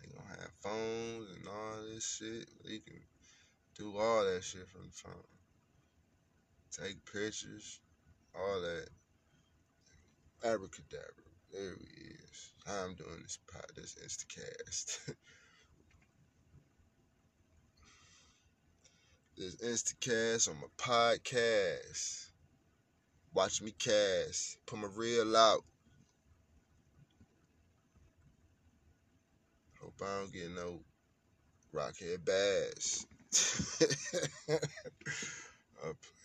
They 0.00 0.08
gonna 0.12 0.40
have 0.40 0.50
phones 0.60 1.28
and 1.36 1.46
all 1.46 1.82
this 1.92 2.04
shit. 2.04 2.48
You 2.64 2.80
can 2.80 3.00
do 3.76 3.96
all 3.96 4.24
that 4.24 4.42
shit 4.42 4.68
from 4.68 4.82
the 4.88 4.92
phone. 4.92 5.12
Take 6.70 7.04
pictures, 7.04 7.80
all 8.34 8.60
that. 8.60 8.88
Abracadabra. 10.44 11.28
There 11.52 11.76
he 11.80 12.14
is. 12.14 12.52
I'm 12.66 12.94
doing 12.94 13.22
this 13.22 13.38
pod, 13.52 13.64
this 13.74 13.96
Instacast. 14.04 15.14
this 19.36 19.56
Instacast 19.56 20.48
on 20.48 20.56
my 20.56 20.68
podcast. 20.76 22.27
Watch 23.38 23.62
me 23.62 23.70
cast. 23.78 24.58
Put 24.66 24.80
my 24.80 24.88
reel 24.96 25.36
out. 25.36 25.62
Hope 29.80 29.94
I 30.02 30.18
don't 30.18 30.32
get 30.32 30.50
no 30.56 30.80
rockhead 31.72 32.24
bass. 32.24 33.06
I'm 34.50 34.58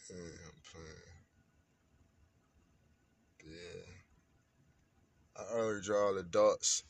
playing, 0.07 0.39
I'm 0.43 0.59
playing. 0.71 1.13
Yeah. 3.45 3.85
I 5.37 5.43
urge 5.53 5.91
all 5.91 6.17
adults 6.17 6.83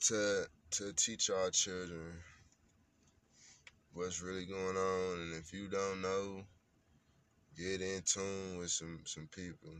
to 0.00 0.46
to 0.72 0.92
teach 0.94 1.30
our 1.30 1.50
children 1.50 2.24
what's 4.00 4.22
really 4.22 4.46
going 4.46 4.76
on 4.76 5.20
and 5.20 5.34
if 5.34 5.52
you 5.52 5.68
don't 5.68 6.00
know, 6.00 6.42
get 7.54 7.82
in 7.82 8.00
tune 8.02 8.56
with 8.58 8.70
some 8.70 9.00
some 9.04 9.28
people. 9.30 9.74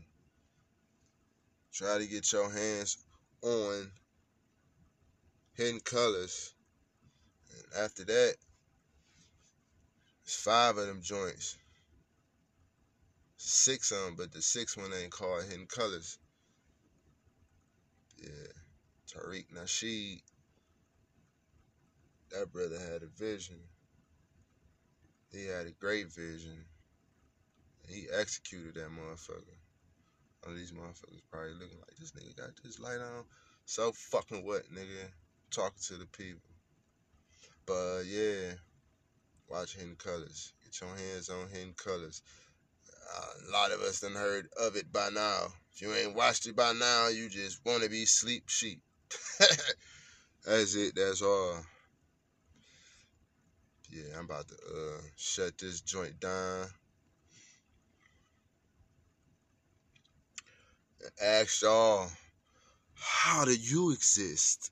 Try 1.73 1.97
to 1.97 2.05
get 2.05 2.31
your 2.31 2.51
hands 2.51 2.97
on 3.41 3.89
hidden 5.55 5.79
colors. 5.79 6.53
And 7.51 7.83
after 7.83 8.05
that, 8.05 8.35
it's 10.23 10.35
five 10.35 10.77
of 10.77 10.85
them 10.85 11.01
joints. 11.01 11.57
Six 13.37 13.91
of 13.91 14.05
them, 14.05 14.15
but 14.17 14.31
the 14.31 14.41
sixth 14.43 14.77
one 14.77 14.91
ain't 15.01 15.11
called 15.11 15.45
Hidden 15.45 15.65
Colors. 15.65 16.19
Yeah. 18.19 18.29
Tariq 19.11 19.45
Nasheed. 19.51 20.21
That 22.29 22.53
brother 22.53 22.77
had 22.77 23.01
a 23.01 23.07
vision. 23.07 23.57
He 25.31 25.45
had 25.45 25.65
a 25.65 25.71
great 25.71 26.11
vision. 26.11 26.65
He 27.87 28.07
executed 28.13 28.75
that 28.75 28.89
motherfucker. 28.89 29.57
All 30.45 30.53
these 30.53 30.71
motherfuckers 30.71 31.21
probably 31.31 31.53
looking 31.53 31.79
like 31.79 31.95
this 31.99 32.11
nigga 32.11 32.35
got 32.35 32.49
this 32.63 32.79
light 32.79 32.99
on. 32.99 33.23
So 33.65 33.91
fucking 33.91 34.45
what, 34.45 34.63
nigga? 34.73 35.09
Talking 35.51 35.81
to 35.87 35.93
the 35.97 36.05
people. 36.07 36.49
But 37.65 38.01
yeah, 38.05 38.53
watch 39.49 39.75
Hidden 39.75 39.95
Colors. 39.97 40.53
Get 40.63 40.81
your 40.81 40.95
hands 40.95 41.29
on 41.29 41.47
Hidden 41.49 41.75
Colors. 41.77 42.21
Uh, 43.13 43.49
a 43.49 43.51
lot 43.51 43.71
of 43.71 43.81
us 43.81 43.99
done 43.99 44.13
heard 44.13 44.47
of 44.59 44.75
it 44.75 44.91
by 44.91 45.09
now. 45.09 45.47
If 45.73 45.81
you 45.81 45.93
ain't 45.93 46.15
watched 46.15 46.47
it 46.47 46.55
by 46.55 46.73
now, 46.73 47.07
you 47.07 47.29
just 47.29 47.63
want 47.65 47.83
to 47.83 47.89
be 47.89 48.05
sleep 48.05 48.49
sheep. 48.49 48.81
that's 50.45 50.75
it. 50.75 50.95
That's 50.95 51.21
all. 51.21 51.59
Yeah, 53.91 54.17
I'm 54.17 54.25
about 54.25 54.47
to 54.47 54.55
uh, 54.55 55.01
shut 55.17 55.57
this 55.57 55.81
joint 55.81 56.19
down. 56.21 56.67
ask 61.21 61.61
y'all, 61.61 62.09
how 62.93 63.43
do 63.43 63.53
you 63.53 63.91
exist? 63.91 64.71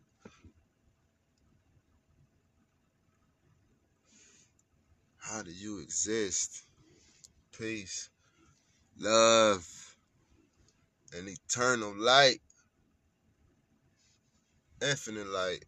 How 5.18 5.42
do 5.42 5.52
you 5.52 5.80
exist? 5.80 6.64
Peace, 7.58 8.10
love, 8.98 9.68
and 11.18 11.28
eternal 11.28 11.94
light, 11.96 12.40
infinite 14.82 15.28
light. 15.28 15.66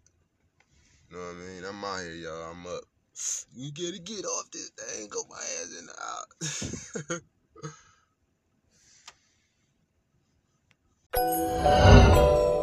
You 1.09 1.17
know 1.17 1.23
what 1.23 1.35
I 1.35 1.39
mean? 1.39 1.63
I'm 1.65 1.83
out 1.83 1.99
here, 1.99 2.13
y'all. 2.13 2.51
I'm 2.51 2.65
up. 2.65 2.90
You 3.55 3.71
gotta 3.71 3.99
get 3.99 4.25
off 4.25 4.49
this 4.51 4.69
thing. 4.69 5.07
Go 5.09 5.21
my 5.29 5.37
ass 5.37 5.79
in 5.79 5.85
the 5.85 5.93
out. 6.01 6.27